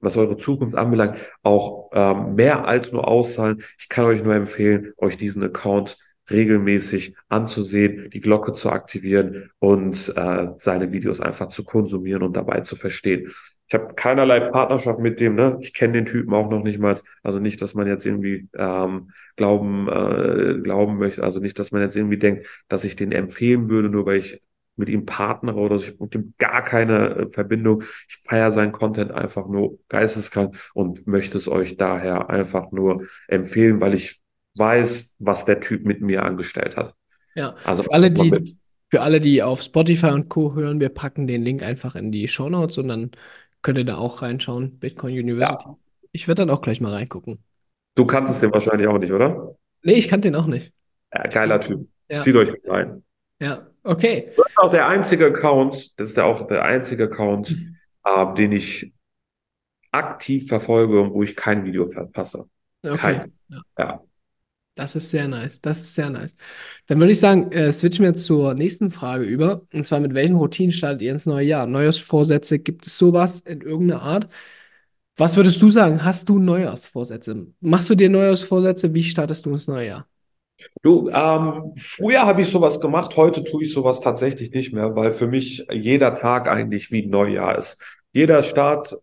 was 0.00 0.16
eure 0.16 0.36
Zukunft 0.36 0.76
anbelangt, 0.76 1.16
auch 1.42 1.90
ähm, 1.92 2.34
mehr 2.34 2.66
als 2.66 2.92
nur 2.92 3.08
auszahlen. 3.08 3.62
Ich 3.78 3.88
kann 3.88 4.04
euch 4.04 4.22
nur 4.22 4.34
empfehlen, 4.34 4.92
euch 4.96 5.16
diesen 5.16 5.42
Account 5.42 5.98
regelmäßig 6.30 7.14
anzusehen, 7.28 8.10
die 8.10 8.20
Glocke 8.20 8.52
zu 8.52 8.70
aktivieren 8.70 9.50
und 9.58 10.12
äh, 10.14 10.48
seine 10.58 10.92
Videos 10.92 11.20
einfach 11.20 11.48
zu 11.48 11.64
konsumieren 11.64 12.22
und 12.22 12.36
dabei 12.36 12.60
zu 12.60 12.76
verstehen. 12.76 13.32
Ich 13.66 13.74
habe 13.74 13.94
keinerlei 13.94 14.40
Partnerschaft 14.40 14.98
mit 14.98 15.20
dem, 15.20 15.34
ne? 15.34 15.58
Ich 15.60 15.74
kenne 15.74 15.92
den 15.92 16.06
Typen 16.06 16.32
auch 16.32 16.48
noch 16.48 16.62
nicht 16.62 16.78
mal. 16.78 16.98
Also 17.22 17.38
nicht, 17.38 17.60
dass 17.60 17.74
man 17.74 17.86
jetzt 17.86 18.06
irgendwie 18.06 18.48
ähm, 18.54 19.10
glauben, 19.36 19.88
äh, 19.88 20.60
glauben 20.62 20.98
möchte, 20.98 21.22
also 21.22 21.38
nicht, 21.38 21.58
dass 21.58 21.70
man 21.70 21.82
jetzt 21.82 21.96
irgendwie 21.96 22.18
denkt, 22.18 22.46
dass 22.68 22.84
ich 22.84 22.96
den 22.96 23.12
empfehlen 23.12 23.68
würde, 23.68 23.90
nur 23.90 24.06
weil 24.06 24.18
ich 24.18 24.42
mit 24.78 24.88
ihm 24.88 25.04
partnere 25.06 25.56
oder 25.58 25.78
so. 25.78 25.84
Ich 25.86 25.90
habe 25.92 26.04
mit 26.04 26.14
ihm 26.14 26.34
gar 26.38 26.64
keine 26.64 27.10
äh, 27.16 27.28
Verbindung. 27.28 27.82
Ich 28.08 28.16
feiere 28.18 28.52
seinen 28.52 28.72
Content 28.72 29.12
einfach 29.12 29.46
nur 29.48 29.78
geisteskrank 29.88 30.56
und 30.74 31.06
möchte 31.06 31.38
es 31.38 31.48
euch 31.48 31.76
daher 31.76 32.30
einfach 32.30 32.70
nur 32.72 33.06
empfehlen, 33.28 33.80
weil 33.80 33.94
ich 33.94 34.20
weiß, 34.56 35.16
was 35.20 35.44
der 35.44 35.60
Typ 35.60 35.84
mit 35.84 36.00
mir 36.00 36.24
angestellt 36.24 36.76
hat. 36.76 36.94
Ja, 37.34 37.56
Also 37.62 37.82
für 37.84 37.92
alle, 37.92 38.10
die, 38.10 38.58
für 38.90 39.00
alle, 39.02 39.20
die 39.20 39.42
auf 39.42 39.62
Spotify 39.62 40.08
und 40.08 40.28
Co. 40.28 40.54
hören, 40.54 40.80
wir 40.80 40.88
packen 40.88 41.26
den 41.26 41.42
Link 41.42 41.62
einfach 41.62 41.94
in 41.94 42.10
die 42.12 42.28
Show 42.28 42.48
Notes 42.48 42.78
und 42.78 42.88
dann 42.88 43.10
könnt 43.62 43.78
ihr 43.78 43.84
da 43.84 43.96
auch 43.98 44.22
reinschauen, 44.22 44.78
Bitcoin 44.78 45.12
University. 45.18 45.66
ja, 45.66 45.78
Ich 46.12 46.26
werde 46.28 46.42
dann 46.42 46.50
auch 46.50 46.62
gleich 46.62 46.80
mal 46.80 46.92
reingucken. 46.92 47.42
du 47.96 48.06
kanntest 48.06 48.42
den 48.42 48.52
wahrscheinlich 48.52 48.86
auch 48.88 48.98
nicht, 48.98 49.12
oder? 49.12 49.54
Nee, 49.82 49.94
ich 49.94 50.08
kannte 50.08 50.28
den 50.30 50.36
auch 50.36 50.46
nicht. 50.46 50.72
Ja, 51.12 51.22
geiler 51.24 51.60
Typ. 51.60 51.88
Ja, 52.08 52.22
Zieht 52.22 52.36
euch 52.36 52.50
rein. 52.66 53.02
ja, 53.40 53.66
okay. 53.88 54.30
Das 54.36 54.46
ist 54.48 54.58
auch 54.58 54.70
der 54.70 54.88
einzige 54.88 55.26
Account, 55.26 55.98
das 55.98 56.10
ist 56.10 56.16
ja 56.16 56.24
auch 56.24 56.46
der 56.46 56.64
einzige 56.64 57.04
Account, 57.04 57.56
äh, 58.04 58.34
den 58.34 58.52
ich 58.52 58.92
aktiv 59.90 60.48
verfolge 60.48 61.00
und 61.00 61.12
wo 61.12 61.22
ich 61.22 61.34
kein 61.34 61.64
Video 61.64 61.86
verpasse. 61.86 62.48
Okay. 62.82 62.96
Kein. 62.96 63.32
Ja. 63.48 63.62
Ja. 63.78 64.04
Das 64.74 64.94
ist 64.94 65.10
sehr 65.10 65.26
nice. 65.26 65.60
Das 65.60 65.80
ist 65.80 65.96
sehr 65.96 66.08
nice. 66.08 66.36
Dann 66.86 67.00
würde 67.00 67.10
ich 67.10 67.18
sagen, 67.18 67.50
äh, 67.50 67.72
switchen 67.72 68.04
wir 68.04 68.14
zur 68.14 68.54
nächsten 68.54 68.92
Frage 68.92 69.24
über. 69.24 69.62
Und 69.72 69.84
zwar, 69.84 69.98
mit 69.98 70.14
welchen 70.14 70.36
Routinen 70.36 70.70
startet 70.70 71.02
ihr 71.02 71.10
ins 71.10 71.26
neue 71.26 71.44
Jahr? 71.46 71.66
Neujahrsvorsätze, 71.66 72.60
gibt 72.60 72.86
es 72.86 72.96
sowas 72.96 73.40
in 73.40 73.60
irgendeiner 73.60 74.02
Art? 74.02 74.28
Was 75.16 75.36
würdest 75.36 75.60
du 75.60 75.70
sagen? 75.70 76.04
Hast 76.04 76.28
du 76.28 76.38
Neujahrsvorsätze? 76.38 77.48
Machst 77.60 77.90
du 77.90 77.96
dir 77.96 78.08
Neujahrsvorsätze? 78.08 78.94
Wie 78.94 79.02
startest 79.02 79.46
du 79.46 79.50
ins 79.52 79.66
neue 79.66 79.86
Jahr? 79.88 80.08
Du, 80.82 81.08
ähm, 81.10 81.72
früher 81.76 82.22
habe 82.26 82.42
ich 82.42 82.48
sowas 82.48 82.80
gemacht, 82.80 83.16
heute 83.16 83.44
tue 83.44 83.64
ich 83.64 83.72
sowas 83.72 84.00
tatsächlich 84.00 84.50
nicht 84.50 84.72
mehr, 84.72 84.96
weil 84.96 85.12
für 85.12 85.28
mich 85.28 85.66
jeder 85.72 86.14
Tag 86.14 86.48
eigentlich 86.48 86.90
wie 86.90 87.02
ein 87.02 87.10
Neujahr 87.10 87.56
ist. 87.56 87.82
Jeder 88.12 88.42
Start 88.42 88.96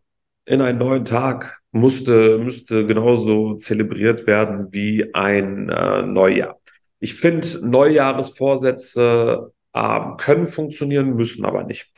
in 0.45 0.61
einen 0.61 0.79
neuen 0.79 1.05
Tag 1.05 1.61
musste, 1.71 2.37
müsste 2.39 2.85
genauso 2.85 3.55
zelebriert 3.55 4.27
werden 4.27 4.71
wie 4.71 5.13
ein 5.13 5.69
äh, 5.69 6.01
Neujahr. 6.03 6.59
Ich 6.99 7.15
finde, 7.15 7.47
Neujahresvorsätze 7.63 9.51
ähm, 9.73 10.17
können 10.17 10.47
funktionieren, 10.47 11.15
müssen 11.15 11.45
aber 11.45 11.63
nicht. 11.63 11.91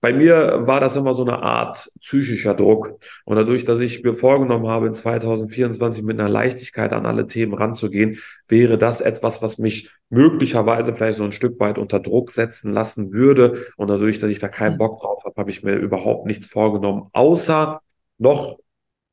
Bei 0.00 0.14
mir 0.14 0.66
war 0.66 0.80
das 0.80 0.96
immer 0.96 1.12
so 1.12 1.22
eine 1.22 1.42
Art 1.42 1.90
psychischer 2.00 2.54
Druck. 2.54 2.94
Und 3.24 3.36
dadurch, 3.36 3.66
dass 3.66 3.80
ich 3.80 4.02
mir 4.02 4.14
vorgenommen 4.14 4.66
habe, 4.66 4.86
in 4.86 4.94
2024 4.94 6.02
mit 6.02 6.18
einer 6.18 6.28
Leichtigkeit 6.28 6.92
an 6.92 7.04
alle 7.04 7.26
Themen 7.26 7.52
ranzugehen, 7.52 8.18
wäre 8.48 8.78
das 8.78 9.02
etwas, 9.02 9.42
was 9.42 9.58
mich 9.58 9.90
möglicherweise 10.08 10.94
vielleicht 10.94 11.18
so 11.18 11.24
ein 11.24 11.32
Stück 11.32 11.60
weit 11.60 11.76
unter 11.76 12.00
Druck 12.00 12.30
setzen 12.30 12.72
lassen 12.72 13.12
würde. 13.12 13.66
Und 13.76 13.88
dadurch, 13.88 14.18
dass 14.18 14.30
ich 14.30 14.38
da 14.38 14.48
keinen 14.48 14.78
Bock 14.78 15.00
drauf 15.00 15.22
habe, 15.24 15.36
habe 15.36 15.50
ich 15.50 15.62
mir 15.62 15.74
überhaupt 15.74 16.26
nichts 16.26 16.46
vorgenommen, 16.46 17.08
außer 17.12 17.80
noch 18.16 18.58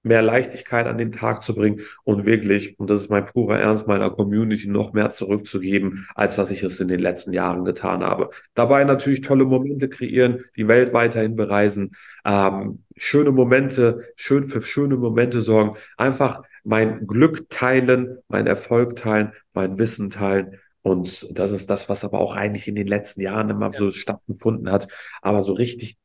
mehr 0.03 0.21
Leichtigkeit 0.21 0.87
an 0.87 0.97
den 0.97 1.11
Tag 1.11 1.43
zu 1.43 1.53
bringen 1.53 1.81
und 2.03 2.25
wirklich, 2.25 2.79
und 2.79 2.89
das 2.89 3.01
ist 3.01 3.09
mein 3.09 3.25
purer 3.25 3.59
Ernst, 3.59 3.87
meiner 3.87 4.09
Community 4.09 4.67
noch 4.67 4.93
mehr 4.93 5.11
zurückzugeben, 5.11 6.07
als 6.15 6.35
dass 6.35 6.51
ich 6.51 6.63
es 6.63 6.79
in 6.79 6.87
den 6.87 6.99
letzten 6.99 7.33
Jahren 7.33 7.65
getan 7.65 8.03
habe. 8.03 8.29
Dabei 8.53 8.83
natürlich 8.83 9.21
tolle 9.21 9.45
Momente 9.45 9.89
kreieren, 9.89 10.45
die 10.55 10.67
Welt 10.67 10.93
weiterhin 10.93 11.35
bereisen, 11.35 11.91
ähm, 12.25 12.83
schöne 12.95 13.31
Momente, 13.31 14.05
schön 14.15 14.45
für 14.45 14.61
schöne 14.61 14.97
Momente 14.97 15.41
sorgen, 15.41 15.77
einfach 15.97 16.43
mein 16.63 17.07
Glück 17.07 17.49
teilen, 17.49 18.17
mein 18.27 18.47
Erfolg 18.47 18.95
teilen, 18.95 19.33
mein 19.53 19.77
Wissen 19.77 20.09
teilen. 20.09 20.59
Und 20.81 21.37
das 21.37 21.51
ist 21.51 21.69
das, 21.69 21.89
was 21.89 22.05
aber 22.05 22.19
auch 22.19 22.35
eigentlich 22.35 22.67
in 22.67 22.75
den 22.75 22.87
letzten 22.87 23.21
Jahren 23.21 23.49
immer 23.49 23.73
so 23.73 23.91
stattgefunden 23.91 24.71
hat. 24.71 24.87
Aber 25.21 25.43
so 25.43 25.53
richtig 25.53 25.97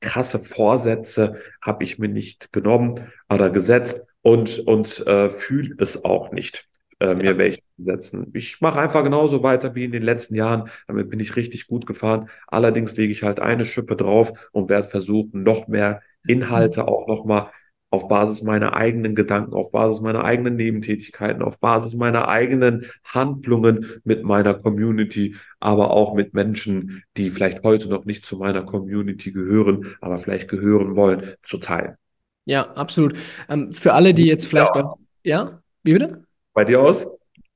krasse 0.00 0.38
Vorsätze 0.38 1.36
habe 1.62 1.84
ich 1.84 1.98
mir 1.98 2.08
nicht 2.08 2.52
genommen 2.52 3.00
oder 3.30 3.50
gesetzt 3.50 4.04
und, 4.22 4.60
und 4.66 5.06
äh, 5.06 5.30
fühle 5.30 5.74
es 5.78 6.04
auch 6.04 6.32
nicht, 6.32 6.68
äh, 7.00 7.14
mir 7.14 7.36
Ja. 7.36 7.38
welche 7.38 7.60
zu 7.76 7.84
setzen. 7.84 8.30
Ich 8.34 8.60
mache 8.60 8.80
einfach 8.80 9.04
genauso 9.04 9.42
weiter 9.42 9.74
wie 9.74 9.84
in 9.84 9.92
den 9.92 10.02
letzten 10.02 10.34
Jahren. 10.34 10.68
Damit 10.86 11.10
bin 11.10 11.20
ich 11.20 11.36
richtig 11.36 11.66
gut 11.66 11.86
gefahren. 11.86 12.28
Allerdings 12.46 12.96
lege 12.96 13.12
ich 13.12 13.22
halt 13.22 13.40
eine 13.40 13.64
Schippe 13.64 13.96
drauf 13.96 14.32
und 14.52 14.68
werde 14.68 14.88
versuchen, 14.88 15.42
noch 15.42 15.68
mehr 15.68 16.02
Inhalte 16.26 16.88
auch 16.88 17.06
nochmal 17.06 17.50
auf 17.90 18.08
Basis 18.08 18.42
meiner 18.42 18.74
eigenen 18.74 19.14
Gedanken, 19.14 19.54
auf 19.54 19.70
Basis 19.72 20.00
meiner 20.00 20.24
eigenen 20.24 20.56
Nebentätigkeiten, 20.56 21.42
auf 21.42 21.60
Basis 21.60 21.94
meiner 21.94 22.28
eigenen 22.28 22.86
Handlungen 23.04 23.86
mit 24.04 24.24
meiner 24.24 24.54
Community, 24.54 25.36
aber 25.60 25.90
auch 25.90 26.14
mit 26.14 26.34
Menschen, 26.34 27.02
die 27.16 27.30
vielleicht 27.30 27.62
heute 27.62 27.88
noch 27.88 28.04
nicht 28.04 28.26
zu 28.26 28.36
meiner 28.36 28.62
Community 28.62 29.32
gehören, 29.32 29.96
aber 30.00 30.18
vielleicht 30.18 30.48
gehören 30.48 30.96
wollen, 30.96 31.34
zu 31.44 31.58
teilen. 31.58 31.96
Ja, 32.44 32.70
absolut. 32.74 33.16
Ähm, 33.48 33.72
für 33.72 33.92
alle, 33.94 34.14
die 34.14 34.24
jetzt 34.26 34.46
vielleicht 34.46 34.76
Ja, 34.76 34.76
auch, 34.76 34.98
ja, 35.24 35.62
wie 35.82 35.92
bitte? 35.94 36.24
bei 36.54 36.64
dir 36.64 36.80
aus? 36.80 37.06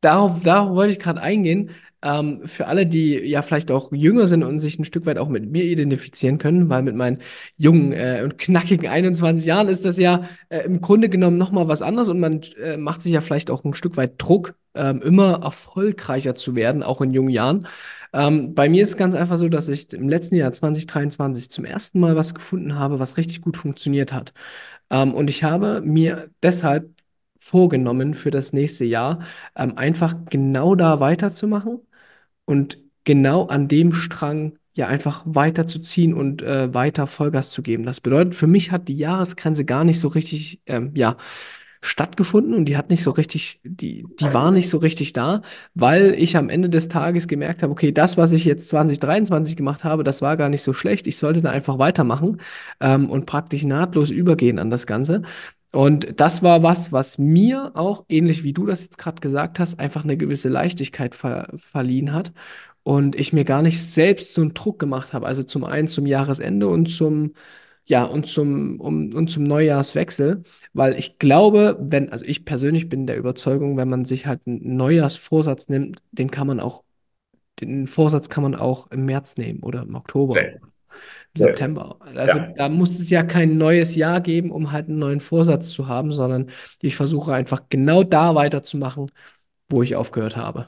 Darauf, 0.00 0.42
darauf 0.42 0.70
wollte 0.74 0.92
ich 0.92 0.98
gerade 0.98 1.20
eingehen. 1.20 1.70
Ähm, 2.02 2.46
für 2.46 2.66
alle, 2.66 2.86
die 2.86 3.14
ja 3.18 3.42
vielleicht 3.42 3.70
auch 3.70 3.92
jünger 3.92 4.26
sind 4.26 4.42
und 4.42 4.58
sich 4.58 4.78
ein 4.78 4.84
Stück 4.86 5.04
weit 5.04 5.18
auch 5.18 5.28
mit 5.28 5.50
mir 5.50 5.64
identifizieren 5.64 6.38
können, 6.38 6.70
weil 6.70 6.82
mit 6.82 6.96
meinen 6.96 7.18
jungen 7.56 7.92
äh, 7.92 8.22
und 8.24 8.38
knackigen 8.38 8.88
21 8.88 9.46
Jahren 9.46 9.68
ist 9.68 9.84
das 9.84 9.98
ja 9.98 10.28
äh, 10.48 10.60
im 10.60 10.80
Grunde 10.80 11.10
genommen 11.10 11.36
nochmal 11.36 11.68
was 11.68 11.82
anderes 11.82 12.08
und 12.08 12.18
man 12.18 12.40
äh, 12.62 12.78
macht 12.78 13.02
sich 13.02 13.12
ja 13.12 13.20
vielleicht 13.20 13.50
auch 13.50 13.64
ein 13.64 13.74
Stück 13.74 13.96
weit 13.98 14.14
Druck, 14.18 14.54
ähm, 14.74 15.02
immer 15.02 15.42
erfolgreicher 15.42 16.34
zu 16.34 16.54
werden, 16.54 16.82
auch 16.82 17.02
in 17.02 17.12
jungen 17.12 17.30
Jahren. 17.30 17.66
Ähm, 18.12 18.54
bei 18.54 18.68
mir 18.68 18.82
ist 18.82 18.90
es 18.90 18.96
ganz 18.96 19.14
einfach 19.14 19.36
so, 19.38 19.48
dass 19.48 19.68
ich 19.68 19.92
im 19.92 20.08
letzten 20.08 20.36
Jahr 20.36 20.52
2023 20.52 21.50
zum 21.50 21.64
ersten 21.64 22.00
Mal 22.00 22.16
was 22.16 22.34
gefunden 22.34 22.76
habe, 22.78 22.98
was 22.98 23.16
richtig 23.18 23.40
gut 23.42 23.56
funktioniert 23.56 24.12
hat. 24.12 24.32
Ähm, 24.90 25.14
und 25.14 25.30
ich 25.30 25.44
habe 25.44 25.80
mir 25.82 26.30
deshalb 26.42 26.90
vorgenommen 27.38 28.14
für 28.14 28.30
das 28.30 28.52
nächste 28.52 28.84
Jahr, 28.84 29.20
ähm, 29.56 29.76
einfach 29.76 30.14
genau 30.30 30.74
da 30.74 31.00
weiterzumachen 31.00 31.80
und 32.50 32.78
genau 33.04 33.46
an 33.46 33.68
dem 33.68 33.92
Strang 33.92 34.58
ja 34.72 34.86
einfach 34.86 35.22
weiterzuziehen 35.24 36.14
und 36.14 36.42
äh, 36.42 36.72
weiter 36.74 37.06
Vollgas 37.06 37.50
zu 37.50 37.62
geben. 37.62 37.84
Das 37.84 38.00
bedeutet, 38.00 38.34
für 38.34 38.46
mich 38.46 38.72
hat 38.72 38.88
die 38.88 38.96
Jahresgrenze 38.96 39.64
gar 39.64 39.84
nicht 39.84 40.00
so 40.00 40.08
richtig, 40.08 40.60
ähm, 40.66 40.92
ja, 40.94 41.16
stattgefunden 41.82 42.52
und 42.52 42.66
die 42.66 42.76
hat 42.76 42.90
nicht 42.90 43.02
so 43.02 43.10
richtig, 43.10 43.60
die, 43.64 44.04
die 44.20 44.34
war 44.34 44.50
nicht 44.50 44.68
so 44.68 44.78
richtig 44.78 45.14
da, 45.14 45.40
weil 45.74 46.14
ich 46.18 46.36
am 46.36 46.50
Ende 46.50 46.68
des 46.68 46.88
Tages 46.88 47.26
gemerkt 47.26 47.62
habe, 47.62 47.72
okay, 47.72 47.90
das, 47.90 48.18
was 48.18 48.32
ich 48.32 48.44
jetzt 48.44 48.68
2023 48.68 49.56
gemacht 49.56 49.82
habe, 49.82 50.04
das 50.04 50.20
war 50.20 50.36
gar 50.36 50.50
nicht 50.50 50.62
so 50.62 50.74
schlecht. 50.74 51.06
Ich 51.06 51.16
sollte 51.16 51.40
da 51.40 51.50
einfach 51.50 51.78
weitermachen, 51.78 52.36
ähm, 52.80 53.08
und 53.08 53.24
praktisch 53.24 53.64
nahtlos 53.64 54.10
übergehen 54.10 54.58
an 54.58 54.68
das 54.68 54.86
Ganze. 54.86 55.22
Und 55.72 56.20
das 56.20 56.42
war 56.42 56.62
was, 56.62 56.90
was 56.92 57.18
mir 57.18 57.72
auch, 57.74 58.04
ähnlich 58.08 58.42
wie 58.42 58.52
du 58.52 58.66
das 58.66 58.82
jetzt 58.82 58.98
gerade 58.98 59.20
gesagt 59.20 59.60
hast, 59.60 59.78
einfach 59.78 60.02
eine 60.04 60.16
gewisse 60.16 60.48
Leichtigkeit 60.48 61.14
ver 61.14 61.48
verliehen 61.56 62.12
hat. 62.12 62.32
Und 62.82 63.14
ich 63.14 63.32
mir 63.32 63.44
gar 63.44 63.62
nicht 63.62 63.84
selbst 63.84 64.34
so 64.34 64.40
einen 64.42 64.54
Druck 64.54 64.78
gemacht 64.78 65.12
habe. 65.12 65.26
Also 65.26 65.42
zum 65.44 65.64
einen 65.64 65.86
zum 65.88 66.06
Jahresende 66.06 66.68
und 66.68 66.86
zum, 66.88 67.34
ja, 67.84 68.04
und 68.04 68.26
zum, 68.26 68.80
um, 68.80 69.12
und 69.14 69.28
zum 69.30 69.44
Neujahrswechsel. 69.44 70.42
Weil 70.72 70.98
ich 70.98 71.18
glaube, 71.18 71.76
wenn, 71.80 72.10
also 72.10 72.24
ich 72.24 72.44
persönlich 72.44 72.88
bin 72.88 73.06
der 73.06 73.16
Überzeugung, 73.18 73.76
wenn 73.76 73.88
man 73.88 74.04
sich 74.04 74.26
halt 74.26 74.40
einen 74.46 74.76
Neujahrsvorsatz 74.76 75.68
nimmt, 75.68 76.00
den 76.10 76.30
kann 76.30 76.46
man 76.46 76.60
auch, 76.60 76.84
den 77.60 77.86
Vorsatz 77.86 78.28
kann 78.28 78.42
man 78.42 78.54
auch 78.56 78.90
im 78.90 79.04
März 79.04 79.36
nehmen 79.36 79.62
oder 79.62 79.82
im 79.82 79.94
Oktober. 79.94 80.34
September. 81.36 81.96
Also 82.00 82.38
Ja, 82.38 82.52
da 82.56 82.68
muss 82.68 82.98
es 82.98 83.10
ja 83.10 83.22
kein 83.22 83.56
neues 83.58 83.94
Jahr 83.94 84.20
geben, 84.20 84.50
um 84.50 84.72
halt 84.72 84.88
einen 84.88 84.98
neuen 84.98 85.20
Vorsatz 85.20 85.70
zu 85.70 85.88
haben, 85.88 86.12
sondern 86.12 86.50
ich 86.82 86.96
versuche 86.96 87.32
einfach 87.34 87.62
genau 87.68 88.02
da 88.02 88.34
weiterzumachen, 88.34 89.10
wo 89.68 89.82
ich 89.82 89.96
aufgehört 89.96 90.36
habe 90.36 90.66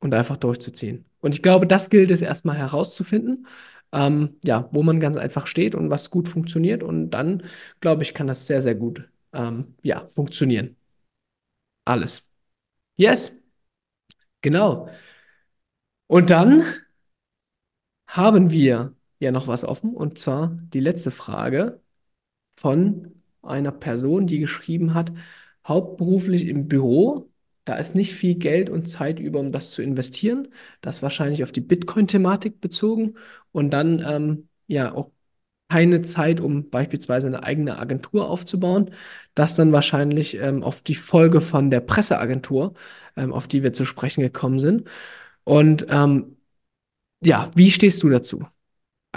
und 0.00 0.14
einfach 0.14 0.36
durchzuziehen. 0.36 1.06
Und 1.20 1.34
ich 1.34 1.42
glaube, 1.42 1.66
das 1.66 1.90
gilt 1.90 2.10
es 2.10 2.22
erstmal 2.22 2.56
herauszufinden, 2.56 3.46
ähm, 3.92 4.36
ja, 4.44 4.68
wo 4.72 4.82
man 4.82 5.00
ganz 5.00 5.16
einfach 5.16 5.46
steht 5.46 5.74
und 5.74 5.90
was 5.90 6.10
gut 6.10 6.28
funktioniert. 6.28 6.82
Und 6.82 7.10
dann, 7.10 7.42
glaube 7.80 8.02
ich, 8.02 8.14
kann 8.14 8.26
das 8.28 8.46
sehr, 8.46 8.62
sehr 8.62 8.74
gut, 8.76 9.08
ähm, 9.32 9.74
ja, 9.82 10.06
funktionieren. 10.08 10.76
Alles. 11.84 12.22
Yes, 12.96 13.32
genau. 14.42 14.88
Und 16.08 16.30
dann 16.30 16.64
haben 18.08 18.50
wir 18.50 18.95
ja 19.18 19.30
noch 19.32 19.48
was 19.48 19.64
offen, 19.64 19.94
und 19.94 20.18
zwar 20.18 20.58
die 20.72 20.80
letzte 20.80 21.10
Frage. 21.10 21.80
von 22.58 23.22
einer 23.42 23.72
Person, 23.72 24.26
die 24.26 24.38
geschrieben 24.40 24.94
hat, 24.94 25.12
hauptberuflich 25.66 26.46
im 26.48 26.68
Büro, 26.68 27.30
da 27.64 27.76
ist 27.76 27.94
nicht 27.94 28.14
viel 28.14 28.36
Geld 28.36 28.70
und 28.70 28.86
Zeit 28.88 29.18
über, 29.18 29.40
um 29.40 29.52
das 29.52 29.70
zu 29.72 29.82
investieren. 29.82 30.48
Das 30.80 31.02
wahrscheinlich 31.02 31.42
auf 31.42 31.52
die 31.52 31.60
Bitcoin-Thematik 31.60 32.60
bezogen 32.60 33.14
und 33.52 33.70
dann 33.70 34.00
ähm, 34.06 34.48
ja 34.68 34.94
auch 34.94 35.10
keine 35.68 36.02
Zeit, 36.02 36.40
um 36.40 36.70
beispielsweise 36.70 37.26
eine 37.26 37.42
eigene 37.42 37.78
Agentur 37.78 38.28
aufzubauen. 38.30 38.92
Das 39.34 39.56
dann 39.56 39.72
wahrscheinlich 39.72 40.36
ähm, 40.38 40.62
auf 40.62 40.82
die 40.82 40.94
Folge 40.94 41.40
von 41.40 41.70
der 41.70 41.80
Presseagentur, 41.80 42.74
ähm, 43.16 43.32
auf 43.32 43.48
die 43.48 43.62
wir 43.64 43.72
zu 43.72 43.84
sprechen 43.84 44.20
gekommen 44.22 44.60
sind. 44.60 44.88
Und 45.44 45.86
ähm, 45.90 46.36
ja, 47.24 47.50
wie 47.56 47.70
stehst 47.72 48.02
du 48.02 48.10
dazu? 48.10 48.46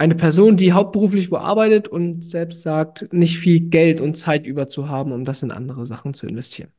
Eine 0.00 0.14
Person, 0.14 0.56
die 0.56 0.72
hauptberuflich 0.72 1.30
wo 1.30 1.36
arbeitet 1.36 1.86
und 1.86 2.24
selbst 2.24 2.62
sagt, 2.62 3.12
nicht 3.12 3.36
viel 3.36 3.60
Geld 3.60 4.00
und 4.00 4.14
Zeit 4.14 4.46
über 4.46 4.66
zu 4.66 4.88
haben, 4.88 5.12
um 5.12 5.26
das 5.26 5.42
in 5.42 5.50
andere 5.50 5.84
Sachen 5.84 6.14
zu 6.14 6.26
investieren. 6.26 6.70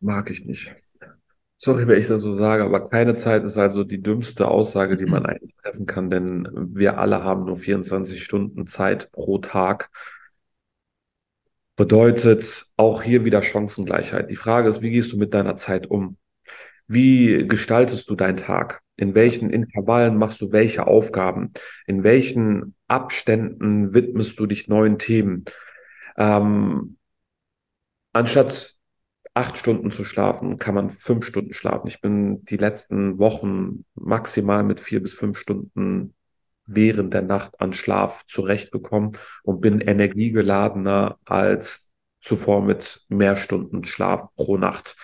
Mag 0.00 0.30
ich 0.30 0.46
nicht. 0.46 0.74
Sorry, 1.58 1.86
wenn 1.86 1.98
ich 1.98 2.06
das 2.06 2.22
so 2.22 2.32
sage, 2.32 2.64
aber 2.64 2.88
keine 2.88 3.16
Zeit 3.16 3.44
ist 3.44 3.58
also 3.58 3.84
die 3.84 4.00
dümmste 4.00 4.48
Aussage, 4.48 4.96
die 4.96 5.04
man 5.04 5.26
eigentlich 5.26 5.54
treffen 5.62 5.84
kann, 5.84 6.08
denn 6.08 6.48
wir 6.72 6.96
alle 6.96 7.22
haben 7.22 7.44
nur 7.44 7.58
24 7.58 8.24
Stunden 8.24 8.66
Zeit 8.66 9.12
pro 9.12 9.36
Tag. 9.36 9.90
Bedeutet 11.76 12.64
auch 12.78 13.02
hier 13.02 13.26
wieder 13.26 13.42
Chancengleichheit. 13.42 14.30
Die 14.30 14.36
Frage 14.36 14.70
ist, 14.70 14.80
wie 14.80 14.90
gehst 14.90 15.12
du 15.12 15.18
mit 15.18 15.34
deiner 15.34 15.58
Zeit 15.58 15.86
um? 15.86 16.16
Wie 16.86 17.46
gestaltest 17.46 18.08
du 18.08 18.14
deinen 18.14 18.38
Tag? 18.38 18.80
In 18.96 19.14
welchen 19.14 19.50
Intervallen 19.50 20.16
machst 20.16 20.40
du 20.40 20.52
welche 20.52 20.86
Aufgaben? 20.86 21.52
In 21.86 22.04
welchen 22.04 22.74
Abständen 22.88 23.94
widmest 23.94 24.38
du 24.38 24.46
dich 24.46 24.68
neuen 24.68 24.98
Themen? 24.98 25.44
Ähm, 26.16 26.98
anstatt 28.12 28.76
acht 29.34 29.56
Stunden 29.56 29.90
zu 29.90 30.04
schlafen, 30.04 30.58
kann 30.58 30.74
man 30.74 30.90
fünf 30.90 31.24
Stunden 31.24 31.54
schlafen. 31.54 31.88
Ich 31.88 32.00
bin 32.00 32.44
die 32.44 32.58
letzten 32.58 33.18
Wochen 33.18 33.84
maximal 33.94 34.62
mit 34.62 34.78
vier 34.78 35.02
bis 35.02 35.14
fünf 35.14 35.38
Stunden 35.38 36.14
während 36.66 37.14
der 37.14 37.22
Nacht 37.22 37.60
an 37.60 37.72
Schlaf 37.72 38.24
zurechtgekommen 38.26 39.12
und 39.42 39.60
bin 39.60 39.80
energiegeladener 39.80 41.18
als 41.24 41.92
zuvor 42.20 42.62
mit 42.62 43.04
mehr 43.08 43.36
Stunden 43.36 43.84
Schlaf 43.84 44.26
pro 44.36 44.56
Nacht. 44.58 44.96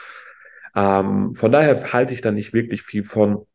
Ähm, 0.74 1.35
von 1.35 1.51
daher 1.51 1.92
halte 1.92 2.14
ich 2.14 2.20
da 2.20 2.31
nicht 2.31 2.53
wirklich 2.53 2.83
viel 2.83 3.05
von. 3.05 3.46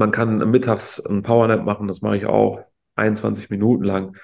Man 0.00 0.12
kann 0.12 0.50
mittags 0.50 0.98
einen 0.98 1.22
Powernap 1.22 1.62
machen, 1.62 1.86
das 1.86 2.00
mache 2.00 2.16
ich 2.16 2.24
auch 2.24 2.64
21 2.94 3.50
Minuten 3.50 3.84
lang, 3.84 4.16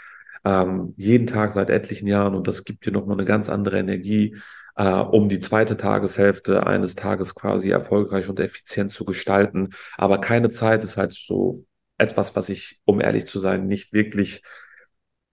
ähm, 0.43 0.95
jeden 0.97 1.27
Tag 1.27 1.53
seit 1.53 1.69
etlichen 1.69 2.09
Jahren 2.09 2.35
und 2.35 2.49
das 2.49 2.65
gibt 2.65 2.87
dir 2.87 2.93
nochmal 2.93 3.19
eine 3.19 3.27
ganz 3.27 3.51
andere 3.51 3.79
Energie, 3.79 4.37
äh, 4.77 4.89
um 4.89 5.29
die 5.29 5.39
zweite 5.39 5.77
Tageshälfte 5.77 6.67
eines 6.67 6.95
Tages 6.95 7.35
quasi 7.35 7.69
erfolgreich 7.69 8.27
und 8.31 8.41
effizient 8.41 8.91
zu 8.91 9.05
gestalten. 9.05 9.75
Aber 9.99 10.19
keine 10.19 10.49
Zeit 10.49 10.83
ist 10.83 10.97
halt 10.97 11.13
so 11.13 11.61
etwas, 11.99 12.35
was 12.37 12.49
ich, 12.49 12.81
um 12.87 12.99
ehrlich 12.99 13.27
zu 13.27 13.39
sein, 13.39 13.67
nicht 13.67 13.93
wirklich 13.93 14.43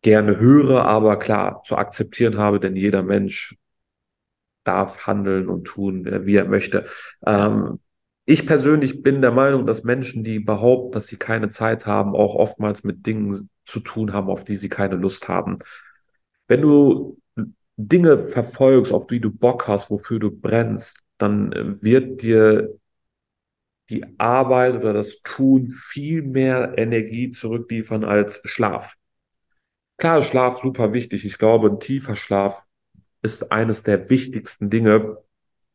gerne 0.02 0.40
höre, 0.40 0.84
aber 0.84 1.20
klar 1.20 1.64
zu 1.64 1.78
akzeptieren 1.78 2.38
habe, 2.38 2.60
denn 2.60 2.76
jeder 2.76 3.02
Mensch 3.02 3.56
darf 4.66 5.08
handeln 5.08 5.48
und 5.48 5.64
tun, 5.64 6.06
wie 6.06 6.36
er 6.36 6.50
möchte. 6.50 6.86
Ähm, 7.26 7.80
ich 8.26 8.48
persönlich 8.48 9.04
bin 9.04 9.22
der 9.22 9.32
Meinung, 9.32 9.66
dass 9.66 9.84
Menschen, 9.84 10.24
die 10.24 10.40
behaupten, 10.40 10.92
dass 10.92 11.08
sie 11.08 11.18
keine 11.18 11.50
Zeit 11.50 11.86
haben, 11.86 12.16
auch 12.16 12.36
oftmals 12.36 12.84
mit 12.84 13.06
Dingen 13.06 13.50
zu 13.66 13.80
tun 13.80 14.14
haben, 14.14 14.30
auf 14.30 14.44
die 14.44 14.56
sie 14.56 14.70
keine 14.70 14.96
Lust 14.96 15.28
haben. 15.28 15.58
Wenn 16.48 16.62
du 16.62 17.20
Dinge 17.76 18.20
verfolgst, 18.20 18.94
auf 18.94 19.08
die 19.08 19.20
du 19.20 19.32
Bock 19.32 19.68
hast, 19.68 19.90
wofür 19.90 20.20
du 20.20 20.32
brennst, 20.32 21.02
dann 21.18 21.82
wird 21.82 22.22
dir 22.22 22.80
die 23.90 24.06
Arbeit 24.18 24.76
oder 24.76 24.94
das 24.94 25.22
Tun 25.24 25.68
viel 25.68 26.22
mehr 26.22 26.78
Energie 26.78 27.32
zurückliefern 27.32 28.06
als 28.06 28.42
Schlaf. 28.46 28.96
Klar, 29.98 30.22
Schlaf 30.22 30.62
super 30.62 30.94
wichtig. 30.94 31.26
Ich 31.26 31.38
glaube, 31.38 31.70
ein 31.70 31.80
tiefer 31.80 32.16
Schlaf 32.16 32.64
ist 33.22 33.52
eines 33.52 33.84
der 33.84 34.10
wichtigsten 34.10 34.70
Dinge, 34.70 35.18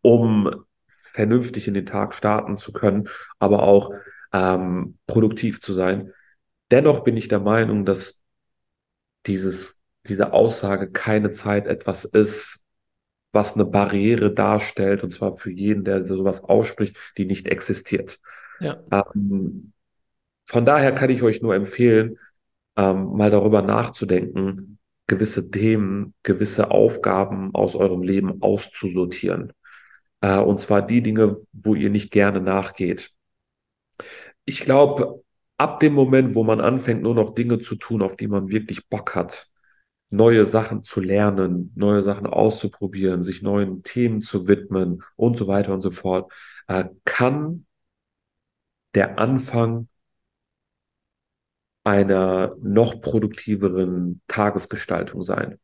um 0.01 0.65
vernünftig 1.12 1.68
in 1.68 1.75
den 1.75 1.87
Tag 1.87 2.14
starten 2.14 2.59
zu 2.59 2.73
können, 2.73 3.09
aber 3.38 3.62
auch 3.62 3.92
ähm, 4.33 4.99
produktiv 5.07 5.61
zu 5.61 5.73
sein. 5.73 6.12
Dennoch 6.71 7.05
bin 7.05 7.16
ich 7.16 7.29
der 7.29 7.40
Meinung, 7.40 7.85
dass 7.85 8.23
dieses, 9.27 9.83
diese 10.07 10.33
Aussage 10.33 10.90
keine 10.90 11.33
Zeit 11.33 11.66
etwas 11.66 12.05
ist, 12.05 12.64
was 13.33 13.55
eine 13.55 13.66
Barriere 13.66 14.33
darstellt, 14.33 15.05
und 15.05 15.11
zwar 15.12 15.37
für 15.37 15.51
jeden, 15.51 15.85
der 15.85 16.07
sowas 16.07 16.44
ausspricht, 16.44 16.97
die 17.16 17.27
nicht 17.27 17.49
existiert. 17.49 18.21
Ja. 18.61 18.83
Ähm, 18.90 19.73
von 20.47 20.64
daher 20.64 20.92
kann 20.94 21.11
ich 21.11 21.23
euch 21.23 21.42
nur 21.42 21.55
empfehlen, 21.55 22.18
ähm, 22.77 23.16
mal 23.16 23.31
darüber 23.31 23.61
nachzudenken, 23.61 24.79
gewisse 25.07 25.51
Themen, 25.51 26.14
gewisse 26.23 26.71
Aufgaben 26.71 27.55
aus 27.55 27.75
eurem 27.77 28.03
Leben 28.03 28.40
auszusortieren. 28.42 29.53
Äh, 30.20 30.38
und 30.38 30.61
zwar 30.61 30.83
die 30.83 31.02
Dinge, 31.02 31.37
wo 31.52 31.74
ihr 31.74 31.90
nicht 31.90 32.11
gerne 32.11 32.40
nachgeht. 32.40 33.12
Ich 34.44 34.61
glaube, 34.61 35.22
ab 35.59 35.81
dem 35.81 35.94
Moment, 35.94 36.35
wo 36.35 36.44
man 36.44 36.61
anfängt, 36.61 37.02
nur 37.02 37.14
noch 37.14 37.35
Dinge 37.35 37.61
zu 37.61 37.76
tun, 37.76 38.02
auf 38.02 38.16
die 38.16 38.28
man 38.28 38.48
wirklich 38.48 38.88
Bock 38.88 39.14
hat, 39.14 39.48
neue 40.11 40.46
Sachen 40.46 40.85
zu 40.85 41.00
lernen, 41.00 41.72
neue 41.76 42.02
Sachen 42.02 42.26
auszuprobieren, 42.26 43.24
sich 43.24 43.42
neuen 43.42 43.83
Themen 43.83 44.22
zu 44.22 44.48
widmen 44.48 45.02
und 45.16 45.37
so 45.37 45.48
weiter 45.48 45.74
und 45.74 45.83
so 45.83 45.90
fort, 45.90 46.33
äh, 46.68 46.85
kann 47.04 47.66
der 48.94 49.18
Anfang 49.18 49.88
einer 51.85 52.54
noch 52.61 53.00
produktiveren 53.00 54.20
Tagesgestaltung 54.28 55.22
sein. 55.22 55.59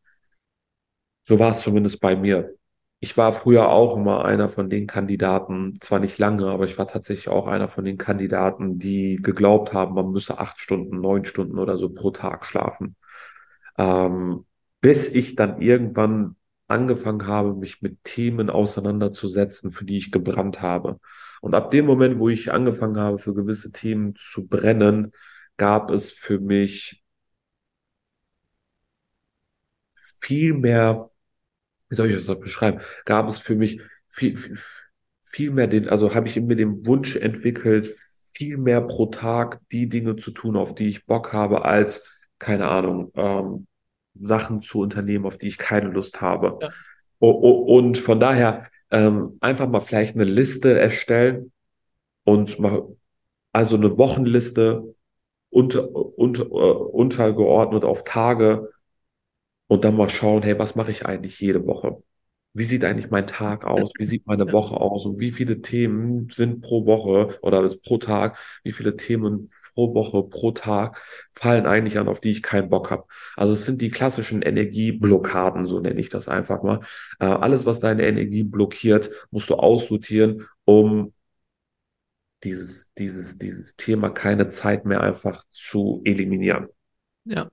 So 1.24 1.38
war 1.38 1.50
es 1.50 1.62
zumindest 1.62 2.00
bei 2.00 2.16
mir. 2.16 2.54
Ich 3.00 3.16
war 3.18 3.32
früher 3.32 3.68
auch 3.68 3.96
immer 3.96 4.24
einer 4.24 4.48
von 4.48 4.70
den 4.70 4.86
Kandidaten, 4.86 5.74
zwar 5.80 5.98
nicht 6.00 6.18
lange, 6.18 6.46
aber 6.46 6.64
ich 6.64 6.78
war 6.78 6.86
tatsächlich 6.88 7.28
auch 7.28 7.46
einer 7.46 7.68
von 7.68 7.84
den 7.84 7.98
Kandidaten, 7.98 8.78
die 8.78 9.16
geglaubt 9.16 9.74
haben, 9.74 9.94
man 9.94 10.10
müsse 10.10 10.38
acht 10.38 10.58
Stunden, 10.58 11.00
neun 11.00 11.24
Stunden 11.26 11.58
oder 11.58 11.76
so 11.76 11.90
pro 11.90 12.10
Tag 12.12 12.46
schlafen. 12.46 12.96
Ähm, 13.78 14.46
bis 14.80 15.08
ich 15.08 15.36
dann 15.36 15.60
irgendwann 15.60 16.36
angefangen 16.68 17.26
habe, 17.26 17.54
mich 17.54 17.82
mit 17.82 18.04
Themen 18.04 18.50
auseinanderzusetzen, 18.50 19.70
für 19.70 19.84
die 19.84 19.98
ich 19.98 20.12
gebrannt 20.12 20.62
habe. 20.62 20.98
Und 21.42 21.54
ab 21.54 21.70
dem 21.70 21.86
Moment, 21.86 22.18
wo 22.18 22.28
ich 22.30 22.52
angefangen 22.52 22.98
habe, 22.98 23.18
für 23.18 23.34
gewisse 23.34 23.72
Themen 23.72 24.14
zu 24.16 24.46
brennen, 24.48 25.12
gab 25.58 25.90
es 25.90 26.10
für 26.12 26.40
mich 26.40 27.04
viel 30.20 30.54
mehr, 30.54 31.10
wie 31.88 31.94
soll 31.96 32.10
ich 32.10 32.26
das 32.26 32.40
beschreiben, 32.40 32.80
gab 33.04 33.28
es 33.28 33.38
für 33.38 33.54
mich 33.54 33.80
viel, 34.08 34.36
viel, 34.36 34.58
viel 35.24 35.50
mehr 35.50 35.66
den, 35.66 35.88
also 35.88 36.14
habe 36.14 36.28
ich 36.28 36.40
mir 36.40 36.56
den 36.56 36.86
Wunsch 36.86 37.16
entwickelt, 37.16 37.94
viel 38.32 38.56
mehr 38.56 38.80
pro 38.80 39.06
Tag 39.06 39.60
die 39.70 39.88
Dinge 39.88 40.16
zu 40.16 40.30
tun, 40.30 40.56
auf 40.56 40.74
die 40.74 40.88
ich 40.88 41.06
Bock 41.06 41.32
habe, 41.32 41.64
als, 41.64 42.28
keine 42.38 42.68
Ahnung, 42.68 43.12
ähm, 43.14 43.66
Sachen 44.20 44.62
zu 44.62 44.80
unternehmen, 44.80 45.26
auf 45.26 45.38
die 45.38 45.48
ich 45.48 45.58
keine 45.58 45.88
Lust 45.88 46.20
habe. 46.20 46.58
Ja. 46.60 46.70
Und 47.18 47.96
von 47.96 48.20
daher 48.20 48.66
ähm, 48.90 49.38
einfach 49.40 49.68
mal 49.68 49.80
vielleicht 49.80 50.14
eine 50.14 50.24
Liste 50.24 50.78
erstellen 50.78 51.52
und 52.24 52.58
mal, 52.58 52.82
also 53.52 53.76
eine 53.76 53.96
Wochenliste 53.98 54.94
unter, 55.50 55.94
unter, 55.94 56.50
uh, 56.50 56.90
untergeordnet 56.92 57.84
auf 57.84 58.04
Tage 58.04 58.70
und 59.74 59.84
dann 59.84 59.96
mal 59.96 60.08
schauen, 60.08 60.42
hey, 60.42 60.58
was 60.58 60.76
mache 60.76 60.90
ich 60.90 61.06
eigentlich 61.06 61.40
jede 61.40 61.66
Woche? 61.66 62.02
Wie 62.56 62.64
sieht 62.64 62.84
eigentlich 62.84 63.10
mein 63.10 63.26
Tag 63.26 63.64
aus? 63.64 63.92
Wie 63.98 64.06
sieht 64.06 64.26
meine 64.28 64.52
Woche 64.52 64.76
aus? 64.76 65.06
Und 65.06 65.18
wie 65.18 65.32
viele 65.32 65.60
Themen 65.60 66.28
sind 66.30 66.62
pro 66.62 66.86
Woche 66.86 67.36
oder 67.42 67.68
pro 67.82 67.98
Tag? 67.98 68.38
Wie 68.62 68.70
viele 68.70 68.96
Themen 68.96 69.48
pro 69.74 69.92
Woche, 69.92 70.22
pro 70.22 70.52
Tag 70.52 71.02
fallen 71.32 71.66
eigentlich 71.66 71.98
an, 71.98 72.06
auf 72.06 72.20
die 72.20 72.30
ich 72.30 72.42
keinen 72.42 72.70
Bock 72.70 72.92
habe? 72.92 73.04
Also 73.34 73.54
es 73.54 73.66
sind 73.66 73.80
die 73.82 73.90
klassischen 73.90 74.42
Energieblockaden, 74.42 75.66
so 75.66 75.80
nenne 75.80 76.00
ich 76.00 76.10
das 76.10 76.28
einfach 76.28 76.62
mal. 76.62 76.80
Äh, 77.18 77.24
alles, 77.26 77.66
was 77.66 77.80
deine 77.80 78.06
Energie 78.06 78.44
blockiert, 78.44 79.10
musst 79.32 79.50
du 79.50 79.56
aussortieren, 79.56 80.46
um 80.64 81.12
dieses, 82.44 82.92
dieses, 82.94 83.38
dieses 83.38 83.74
Thema 83.74 84.10
keine 84.10 84.48
Zeit 84.50 84.84
mehr 84.84 85.00
einfach 85.00 85.44
zu 85.50 86.02
eliminieren. 86.04 86.68
Ja, 87.24 87.50